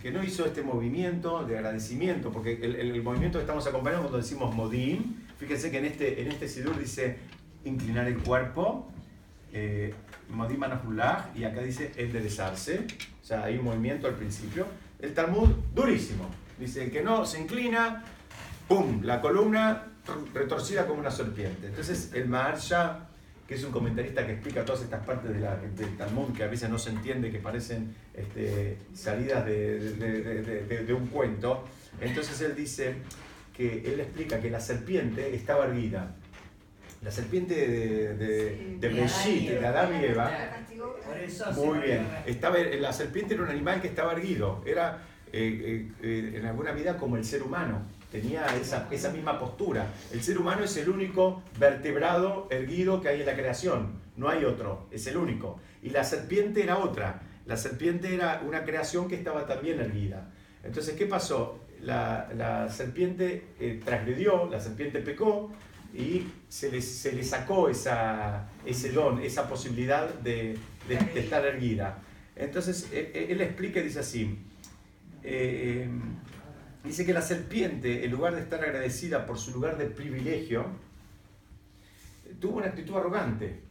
[0.00, 4.54] Que no hizo este movimiento de agradecimiento, porque el, movimiento que estamos acompañando cuando decimos
[4.54, 7.18] modim, fíjense que en este, en este sidur dice
[7.64, 8.88] inclinar el cuerpo,
[9.52, 9.92] eh,
[10.30, 10.62] modim
[11.34, 12.86] y acá dice enderezarse,
[13.22, 14.66] o sea, hay un movimiento al principio.
[14.98, 16.26] El Talmud durísimo,
[16.58, 18.04] Dice, el que no se inclina,
[18.66, 19.00] ¡pum!
[19.02, 19.84] La columna
[20.34, 21.66] retorcida como una serpiente.
[21.68, 23.08] Entonces, el Maharsha,
[23.46, 26.48] que es un comentarista que explica todas estas partes de la, del Talmud que a
[26.48, 31.64] veces no se entiende, que parecen este, salidas de, un cuento,
[32.00, 32.96] entonces él dice
[33.56, 36.14] que él explica que la serpiente estaba erguida.
[37.02, 40.32] La serpiente de, de, de de Adán y Eva.
[41.54, 42.08] Muy bien.
[42.26, 44.64] Estaba, la serpiente era un animal que estaba erguido.
[44.66, 44.98] Era
[45.32, 47.82] eh, eh, eh, en alguna medida como el ser humano.
[48.10, 49.86] Tenía esa, esa misma postura.
[50.12, 54.00] El ser humano es el único vertebrado erguido que hay en la creación.
[54.16, 55.60] No hay otro, es el único.
[55.82, 57.20] Y la serpiente era otra.
[57.44, 60.30] La serpiente era una creación que estaba también erguida.
[60.64, 61.60] Entonces, ¿qué pasó?
[61.82, 65.52] La, la serpiente transgredió, la serpiente pecó
[65.94, 70.58] y se le, se le sacó esa, ese don, esa posibilidad de,
[70.88, 71.98] de, de estar erguida.
[72.36, 74.38] Entonces, él, él explica y dice así,
[75.22, 76.00] eh, em,
[76.84, 80.66] dice que la serpiente, en lugar de estar agradecida por su lugar de privilegio,
[82.40, 83.62] tuvo una actitud arrogante.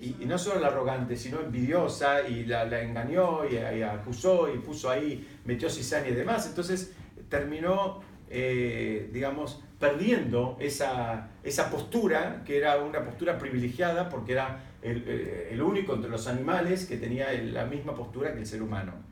[0.00, 5.26] Y, no solo la arrogante, sino envidiosa, y la, engañó, y, acusó, y puso ahí,
[5.44, 6.46] metió cizaña y demás.
[6.46, 6.92] Entonces
[7.30, 15.08] terminó, eh, digamos, perdiendo esa, esa postura, que era una postura privilegiada, porque era el,
[15.50, 19.05] el único entre los animales que tenía la misma postura que el ser humano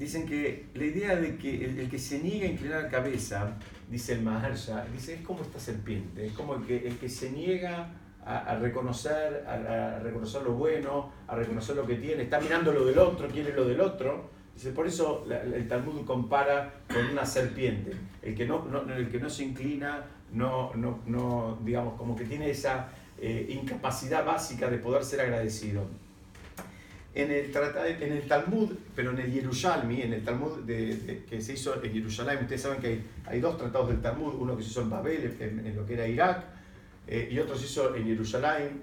[0.00, 3.58] dicen que la idea de que el, que se niega a inclinar la cabeza,
[3.90, 7.30] dice el Maharsha, dice, es como esta serpiente, es como el que, el que se
[7.30, 7.92] niega
[8.24, 12.98] a, reconocer, a, reconocer lo bueno, a reconocer lo que tiene, está mirando lo del
[12.98, 14.30] otro, quiere lo del otro.
[14.54, 17.92] Dice, por eso el Talmud compara con una serpiente.
[18.22, 18.64] El que no,
[18.96, 22.88] el que no se inclina, no, no, no, digamos, como que tiene esa
[23.18, 25.86] eh, incapacidad básica de poder ser agradecido
[27.12, 27.52] en el,
[28.00, 31.92] en el Talmud, pero en el Yerushalmi, en el Talmud de, que se hizo en
[31.92, 35.36] Jerusalén, ustedes saben que hay, dos tratados del Talmud, uno que se hizo en Babel,
[35.40, 36.44] en, lo que era Irak,
[37.08, 38.82] eh, y otro se hizo en Jerusalén.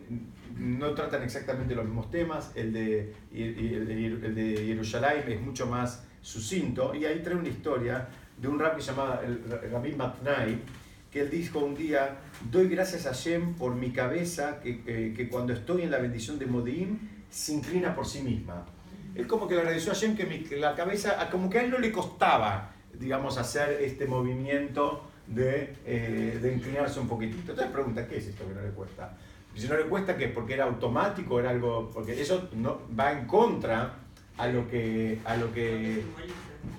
[0.58, 6.94] No tratan exactamente los mismos temas, el de, el, de, Jerusalén es mucho más sucinto,
[6.94, 10.60] y ahí trae una historia de un rabbi llamado el Rabbi Matnai,
[11.12, 12.18] que él dijo un día,
[12.52, 16.48] doy gracias a Shem por mi cabeza, que, que cuando estoy en la bendición de
[16.48, 17.00] Modim,
[17.30, 18.66] se inclina por sí misma.
[19.16, 21.80] Es como que le agradeció a Shem que, la cabeza, como que a él no
[21.80, 27.52] le costaba, digamos, hacer este movimiento de, eh, de inclinarse un poquitito.
[27.52, 29.18] Entonces pregunta, ¿qué es esto que no le cuesta?
[29.56, 30.28] si no le cuesta, ¿qué?
[30.28, 33.96] Porque era automático, era algo, porque eso no, va en contra
[34.38, 36.04] a lo que, a lo que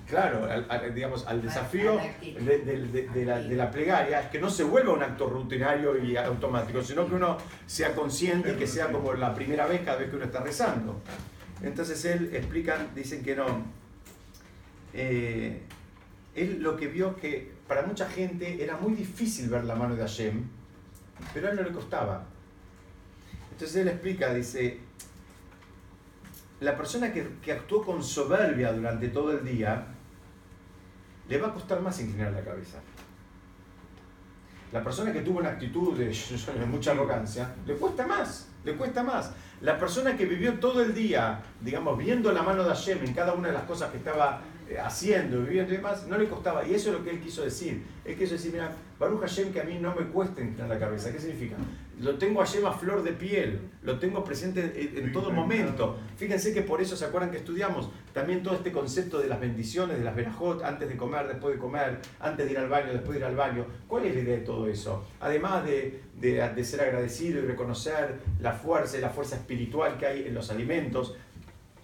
[0.07, 4.93] claro, al, digamos, al desafío de, la, de, la, plegaria, es que no se vuelva
[4.93, 9.33] un acto rutinario y automático, sino que uno sea consciente y que sea como la
[9.33, 11.01] primera vez cada vez que uno está rezando.
[11.61, 13.45] Entonces él explica, dicen que no.
[14.93, 15.61] Eh,
[16.35, 20.01] él lo que vio que para mucha gente era muy difícil ver la mano de
[20.01, 20.43] Hashem,
[21.33, 22.25] pero a él no le costaba.
[23.51, 24.79] Entonces él explica, dice,
[26.59, 29.85] la persona que, actuó con soberbia durante todo el día,
[31.27, 32.79] le va a costar más inclinar la cabeza.
[34.71, 36.13] La persona que tuvo una actitud de,
[36.65, 39.31] mucha arrogancia, le cuesta más, le cuesta más.
[39.61, 43.33] La persona que vivió todo el día, digamos, viendo la mano de Hashem en cada
[43.33, 46.65] una de las cosas que estaba eh, haciendo, viviendo y demás, no le costaba.
[46.67, 47.83] Y eso es lo que él quiso decir.
[48.05, 51.11] Él quiso decir, mira, Baruch Hashem que a mí no me cuesta entrar la cabeza.
[51.11, 51.55] ¿Qué significa?
[51.99, 55.97] Lo tengo a a flor de piel, lo tengo presente en, todo momento.
[56.15, 59.97] Fíjense que por eso se acuerdan que estudiamos también todo este concepto de las bendiciones,
[59.97, 63.11] de las verajot, antes de comer, después de comer, antes de ir al baño, después
[63.11, 63.65] de ir al baño.
[63.87, 65.05] ¿Cuál es la idea de todo eso?
[65.19, 70.27] Además de, de, ser agradecido y reconocer la fuerza y la fuerza espiritual que hay
[70.27, 71.17] en los alimentos,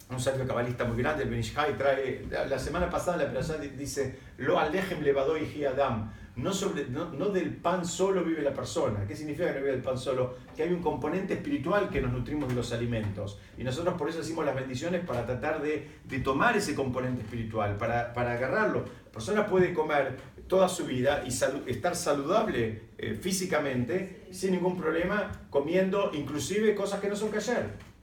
[0.10, 4.60] un sabio cabalista muy grande, el Benishai, trae, la semana pasada la persona dice, lo
[4.60, 9.06] alejem levado y adam no, sobre, no, no, del pan solo vive la persona.
[9.08, 10.36] ¿Qué significa que no vive del pan solo?
[10.56, 13.40] Que hay un componente espiritual que nos nutrimos de los alimentos.
[13.58, 17.78] Y nosotros por eso decimos las bendiciones para tratar de, de tomar ese componente espiritual,
[17.78, 18.84] para, para, agarrarlo.
[19.06, 20.18] La persona puede comer
[20.48, 21.30] toda su vida y
[21.70, 27.95] estar saludable eh, físicamente sin ningún problema, comiendo inclusive cosas que no son ayer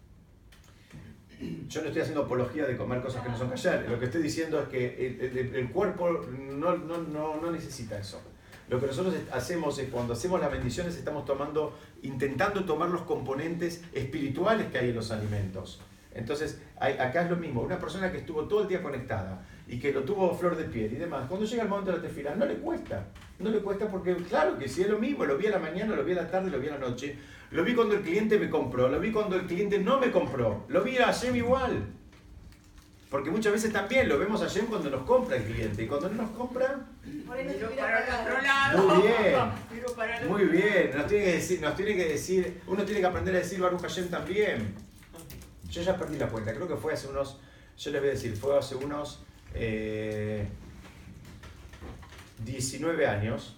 [1.68, 3.86] yo no estoy haciendo apología de comer cosas que no son callar.
[3.88, 8.20] Lo que estoy diciendo es que el, cuerpo no, no, no, no, necesita eso.
[8.68, 13.82] Lo que nosotros hacemos es cuando hacemos las bendiciones estamos tomando, intentando tomar los componentes
[13.93, 15.80] espirituales que hay en los alimentos.
[16.14, 17.62] Entonces, acá es lo mismo.
[17.62, 20.93] Una persona que estuvo todo el día conectada y que lo tuvo flor de piel
[20.93, 23.07] y demás, cuando llega el momento de la tefila, no le cuesta.
[23.43, 25.97] No le cuesta porque, claro que si es lo mismo, lo vi a la mañana,
[25.97, 27.16] lo vi a la tarde, lo vi a la noche,
[27.51, 30.64] lo vi cuando el cliente me compró, lo vi cuando el cliente no me compró,
[30.68, 31.86] lo vi a Hashem igual.
[33.11, 36.09] Porque muchas veces también lo vemos a Hashem cuando nos compra el cliente y cuando
[36.09, 36.86] no nos compra...
[37.26, 38.88] para el otro lado.
[38.88, 40.90] Muy bien, muy bien.
[40.97, 43.82] Nos tiene, que decir, nos tiene que decir, uno tiene que aprender a decir Baruch
[43.82, 44.74] Hashem también.
[45.68, 47.38] Yo ya perdí la cuenta, creo que fue hace unos,
[47.76, 49.22] yo les voy a decir, fue hace unos
[52.45, 53.57] 19 eh, años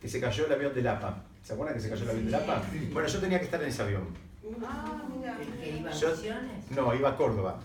[0.00, 1.22] que se cayó el avión de Lapa.
[1.42, 2.62] ¿Se acuerdan que se cayó el avión de Lapa?
[2.92, 4.08] Bueno, yo tenía que estar en ese avión.
[4.64, 5.36] Ah, mira.
[5.78, 6.08] iba a yo,
[6.70, 7.60] No, iba a Córdoba.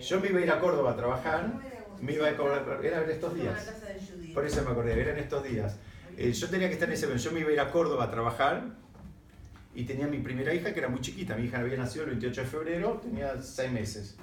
[0.00, 1.52] Yo me iba a ir a Córdoba a trabajar.
[2.00, 3.72] Me iba a cobrar, era en estos días.
[4.34, 5.76] Por eso me acordé, era en estos días.
[6.16, 7.18] Eh, yo tenía que estar en ese avión.
[7.18, 8.64] Yo me iba a ir a Córdoba a trabajar
[9.74, 11.36] y tenía mi primera hija que era muy chiquita.
[11.36, 14.16] Mi hija había nacido el 28 de febrero, tenía 6 meses.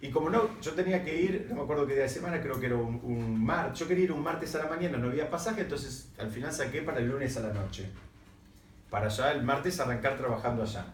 [0.00, 2.60] Y como no, yo tenía que ir, no me acuerdo qué día de semana, creo
[2.60, 5.62] que era un, martes, yo quería ir un martes a la mañana, no había pasaje,
[5.62, 7.90] entonces al final saqué para el lunes a la noche
[8.90, 10.86] para allá el martes arrancar trabajando allá.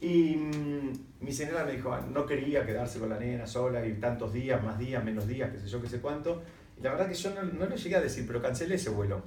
[0.00, 3.94] Y mm, mi señora me dijo, ah, no quería quedarse con la nena sola y
[3.94, 6.42] tantos días, más días, menos días, qué sé yo, qué sé cuánto.
[6.78, 9.22] Y la verdad que yo no, le llegué a decir, pero cancelé ese vuelo.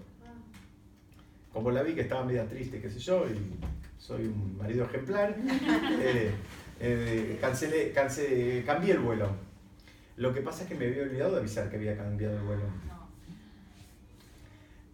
[1.51, 3.59] Como la vi que estaba media triste, qué sé yo, y
[3.99, 5.35] soy un marido ejemplar,
[6.01, 6.31] eh,
[6.85, 9.29] eh, cancelé, cancelé, cambié el vuelo.
[10.17, 12.63] Lo que pasa es que me había olvidado de avisar que había cambiado el vuelo.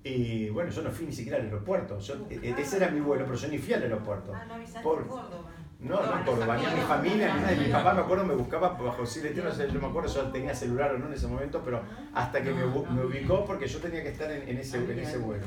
[0.04, 1.98] Y bueno, yo no fui ni siquiera al aeropuerto.
[2.30, 4.32] E, ese era mi vuelo, pero yo ni fui al aeropuerto.
[4.34, 5.50] Ah, no avisaste Por, Córdoba.
[5.80, 7.56] No, no, Córdoba, ni a mi familia, ni nada.
[7.56, 10.94] Mi papá, me acuerdo, me buscaba bajo Chile Tierra, yo me acuerdo, yo tenía celular
[10.94, 11.82] o no en ese momento, pero
[12.14, 15.46] hasta que me, me ubicó porque yo tenía que estar en, ese, en ese vuelo.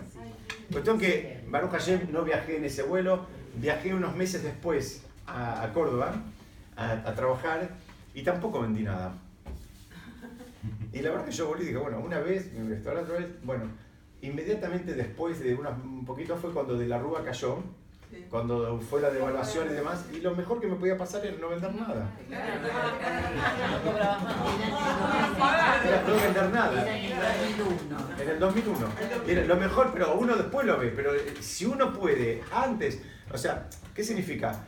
[0.72, 5.73] Cuestión que Baruch Hashem no viajé en ese vuelo, viajé unos meses después a, a
[5.73, 6.14] Córdoba
[6.77, 7.70] a, a, trabajar
[8.14, 9.14] y tampoco vendí nada.
[10.93, 13.35] Y la verdad que yo volví y dije, bueno, una vez, mi restaurante otra vez,
[13.43, 13.64] bueno,
[14.20, 17.59] inmediatamente después de un poquito fue cuando de la Rúa cayó,
[18.31, 21.49] cuando fue la devaluación y demás, y lo mejor que me podía pasar era no
[21.49, 22.11] vender nada.
[25.85, 26.97] Era no vender nada.
[26.97, 28.87] En el 2001.
[29.27, 33.01] Era lo mejor, pero uno después lo ve, pero si uno puede antes,
[33.33, 34.66] o sea, ¿qué significa?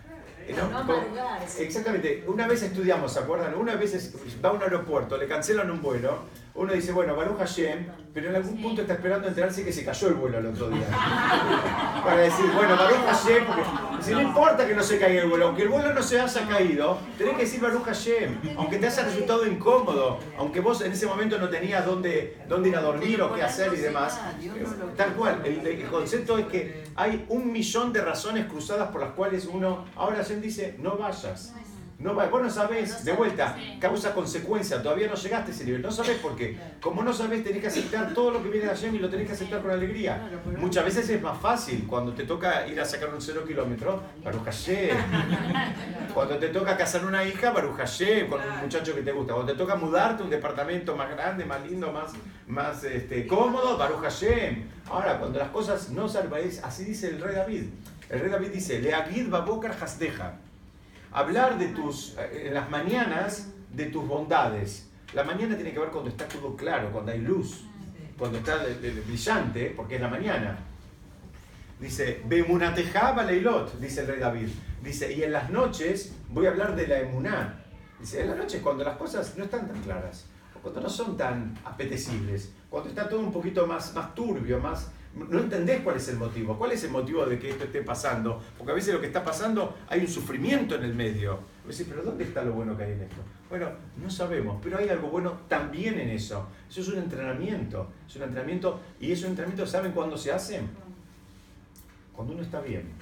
[1.59, 3.55] Exactamente, una vez estudiamos, ¿se acuerdan?
[3.55, 4.13] Una vez
[4.45, 6.19] va a un aeropuerto, le cancelan un vuelo,
[6.57, 10.07] uno dice, bueno, Baruch Hashem, pero en algún punto está esperando enterarse que se cayó
[10.09, 10.87] el vuelo el otro día.
[12.05, 13.63] Para decir, bueno, Baruch Hashem, porque
[14.01, 16.47] si no importa que no se caiga el vuelo, aunque el vuelo no se haya
[16.47, 21.07] caído, tenés que decir Baruch Hashem, aunque te haya resultado incómodo, aunque vos en ese
[21.07, 24.21] momento no tenías dónde, dónde ir a dormir o qué hacer y demás.
[24.97, 29.11] Tal cual, el, el concepto es que hay un millón de razones cruzadas por las
[29.11, 31.53] cuales uno, ahora Hashem dice, no vayas.
[32.05, 36.19] No, vos no sabés, de vuelta, causa-consecuencia, todavía no llegaste a ese nivel, no sabés
[36.19, 36.55] por qué.
[36.79, 39.27] Como no sabés, tenés que aceptar todo lo que viene de Hashem y lo tenés
[39.27, 40.21] que aceptar con alegría.
[40.59, 44.45] Muchas veces es más fácil, cuando te toca ir a sacar un cero kilómetro, Baruch
[44.45, 44.95] Hashem.
[46.13, 49.33] Cuando te toca casar una hija, Baruch Hashem, con un muchacho que te gusta.
[49.33, 52.13] Cuando te toca mudarte a un departamento más grande, más lindo, más,
[52.47, 54.63] más este, cómodo, Baruch Hashem.
[54.91, 56.31] Ahora, cuando las cosas no salen,
[56.63, 57.65] así dice el rey David.
[58.11, 60.35] El rey David dice, Leagid babokar hasdeja
[61.15, 64.91] hablar de tus, eh, en las mañanas de tus bondades.
[65.15, 67.65] La mañana tiene que ver cuando está todo claro, cuando hay luz,
[68.19, 68.65] cuando está
[69.07, 70.59] brillante, porque es la mañana.
[71.81, 74.49] Dice, Bemunatejaba Leilot, dice el rey David.
[74.83, 77.65] Dice, y en las noches voy a hablar de la emuná.
[78.01, 80.27] Dice, en las noches cuando las cosas no están tan claras.
[80.63, 85.39] cuando no son tan apetecibles, cuando está todo un poquito más, más turbio, más, no
[85.39, 88.73] entendés cuál es el motivo, cuál es el motivo de que esto esté pasando, porque
[88.73, 91.39] a veces lo que está pasando hay un sufrimiento en el medio.
[91.65, 93.23] A veces, pero ¿dónde está lo bueno que hay en esto?
[93.49, 93.69] Bueno,
[94.03, 96.49] no sabemos, pero hay algo bueno también en eso.
[96.69, 100.61] Eso es un entrenamiento, es un entrenamiento y es un entrenamiento, ¿saben cuándo se hace?
[102.13, 102.93] Cuando uno está bien.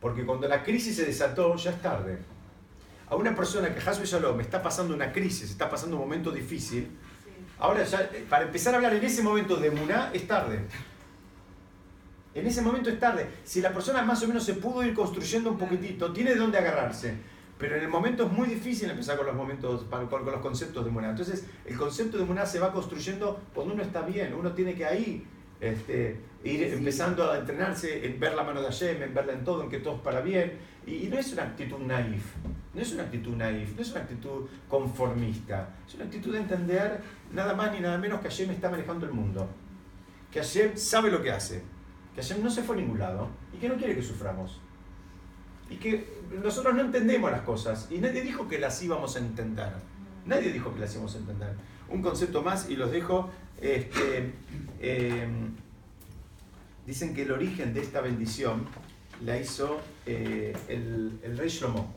[0.00, 2.18] Porque cuando la crisis se desató, ya es tarde.
[3.10, 6.97] A una persona que Hasbe Shalom está pasando una crisis, está pasando un momento difícil,
[7.58, 10.60] ahora ya, eh, para empezar a hablar en ese momento de Muná, es tarde.
[12.34, 13.28] En ese momento es tarde.
[13.44, 16.58] Si la persona más o menos se pudo ir construyendo un poquitito, tiene de dónde
[16.58, 17.14] agarrarse.
[17.58, 20.90] Pero en el momento es muy difícil empezar con los momentos, con los conceptos de
[20.90, 21.10] Muná.
[21.10, 24.32] Entonces, el concepto de Muná se va construyendo cuando uno está bien.
[24.34, 25.26] Uno tiene que ahí
[25.60, 29.64] este, ir empezando a entrenarse en ver la mano de Hashem, en verla en todo,
[29.64, 30.52] en que todo es para bien.
[30.86, 32.24] Y, no es una actitud naif,
[32.72, 37.00] no es una actitud naif, no es una actitud conformista, es una actitud de entender
[37.32, 39.48] nada más ni nada menos que Hashem está manejando el mundo,
[40.32, 41.62] que Hashem sabe lo que hace,
[42.14, 44.60] que Hashem no se fue a ningún lado y que no quiere que suframos.
[45.70, 49.72] Y que nosotros no entendemos las cosas y nadie dijo que las íbamos a entender.
[50.24, 51.54] Nadie dijo que las íbamos a entender.
[51.90, 53.30] Un concepto más y los dejo.
[53.60, 54.32] Este,
[54.80, 55.54] em,
[56.86, 58.66] dicen que el origen de esta bendición
[59.24, 61.94] la hizo eh, el, rey Shlomo.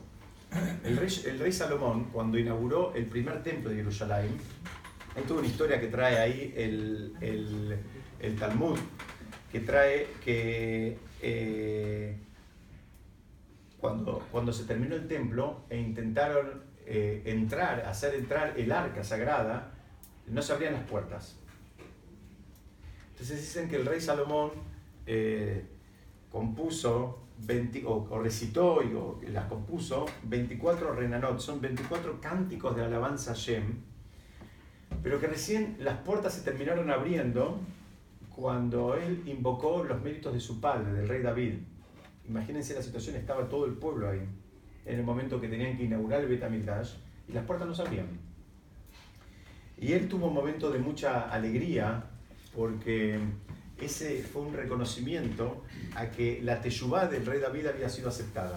[0.84, 4.36] El rey, Salomón, cuando inauguró el primer templo de Jerusalén,
[5.16, 8.78] hay toda una historia que trae ahí el, Talmud,
[9.50, 12.16] que trae que eh,
[13.78, 19.72] cuando, cuando se terminó el templo e intentaron eh, entrar, hacer entrar el arca sagrada,
[20.26, 21.41] no se abrían las puertas.
[23.22, 24.50] Entonces dicen que el rey Salomón
[26.28, 27.20] compuso
[27.86, 33.76] o, recitó y o, las compuso 24 renanot, son 24 cánticos de alabanza a Shem,
[35.04, 37.60] pero que recién las puertas se terminaron abriendo
[38.34, 41.54] cuando él invocó los méritos de su padre, del rey David.
[42.28, 44.26] Imagínense la situación, estaba todo el pueblo ahí,
[44.84, 46.94] en el momento que tenían que inaugurar el Betamigdash,
[47.28, 48.08] y las puertas no se abrían.
[49.78, 52.08] Y él tuvo un momento de mucha alegría
[52.54, 53.18] porque
[53.80, 58.54] ese fue un reconocimiento a que la teshuvá del rey David había sido aceptada.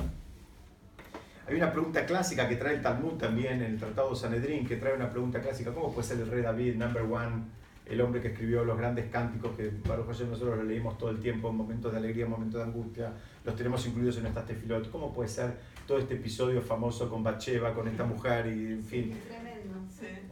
[1.48, 4.78] Hay una pregunta clásica que trae el Talmud también en el Tratado de Sanedrín, que
[4.78, 7.44] trae una pregunta clásica, ¿cómo puede ser el rey David, number one,
[7.86, 11.50] el hombre que escribió los grandes cánticos que para nosotros los leímos todo el tiempo,
[11.50, 14.90] en momentos de alegría, en momentos de angustia, los tenemos incluidos en nuestras tefilot?
[14.90, 15.54] ¿Cómo puede ser
[15.86, 19.14] todo este episodio famoso con Bacheva, con esta mujer y en fin?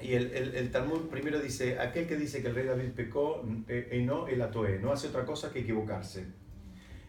[0.01, 3.43] Y el, el, el, Talmud primero dice, aquel que dice que el rey David pecó,
[3.67, 6.25] eh, eh no el atoe, no hace otra cosa que equivocarse.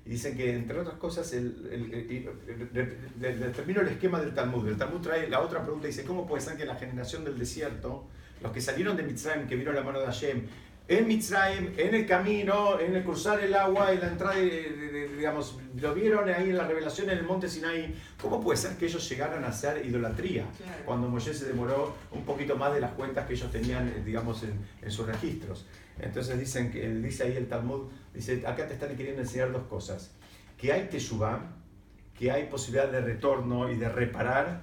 [0.06, 2.28] Y dicen que, entre otras cosas, el, el,
[3.22, 4.68] el esquema del Talmud.
[4.68, 8.06] El Talmud trae la otra pregunta, dice, ¿cómo puede ser que la generación del desierto,
[8.42, 10.42] los que salieron de Mitzrayim, que vieron la mano de Hashem,
[10.86, 15.94] en Mitzrayim, en el camino, en el cruzar el agua, en la entrada, digamos, lo
[15.94, 17.94] vieron ahí en la revelación en el monte Sinai.
[18.20, 20.44] ¿Cómo puede ser que ellos llegaran a hacer idolatría
[20.84, 24.42] cuando Moisés se demoró un poquito más de las cuentas que ellos tenían, eh, digamos,
[24.42, 25.66] en, sus registros?
[25.98, 30.14] Entonces dicen que dice ahí el Talmud, dice, acá te están queriendo enseñar dos cosas,
[30.58, 31.40] que hay teshuvah,
[32.18, 34.60] que hay posibilidad de retorno y de reparar,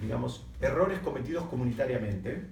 [0.00, 2.46] digamos, errores cometidos comunitariamente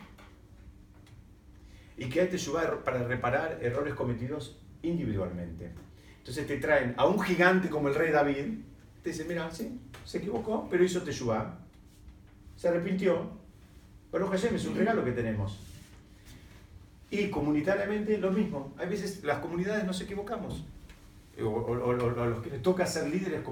[1.96, 5.70] y que hay ayudar para reparar errores cometidos individualmente.
[6.18, 8.58] Entonces te traen a un gigante como el rey David,
[9.02, 11.58] te dicen, mira, sí, se equivocó, pero hizo Teshuvah,
[12.56, 13.30] se arrepintió,
[14.10, 15.58] pero Hashem es un regalo que tenemos.
[17.10, 18.74] Y comunitariamente lo mismo.
[18.78, 20.64] Hay veces las comunidades nos equivocamos.
[21.42, 23.42] O, a los que les toca ser líderes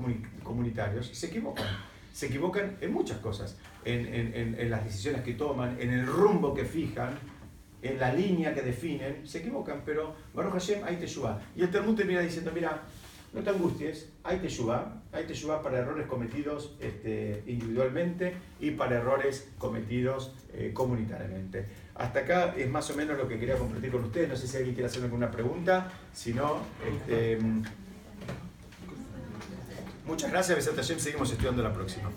[0.43, 1.66] comunitarios se equivocan.
[2.12, 3.57] Se equivocan en muchas cosas.
[3.85, 7.19] En, en, en, las decisiones que toman, en el rumbo que fijan,
[7.85, 11.40] en la línea que definen, se equivocan, pero Baruch Hashem hay Teshuvah.
[11.55, 12.82] Y el Talmud termina diciendo, mira,
[13.35, 19.51] no te angusties, hay Teshuvah, hay Teshuvah para errores cometidos este, individualmente y para errores
[19.59, 21.66] cometidos eh, comunitariamente.
[21.97, 24.56] Hasta acá es más o menos lo que quería compartir con ustedes, no sé si
[24.56, 27.39] alguien quiere hacer alguna pregunta, si no, este,
[30.06, 32.11] muchas gracias, Besat Hashem, seguimos estudiando la próxima.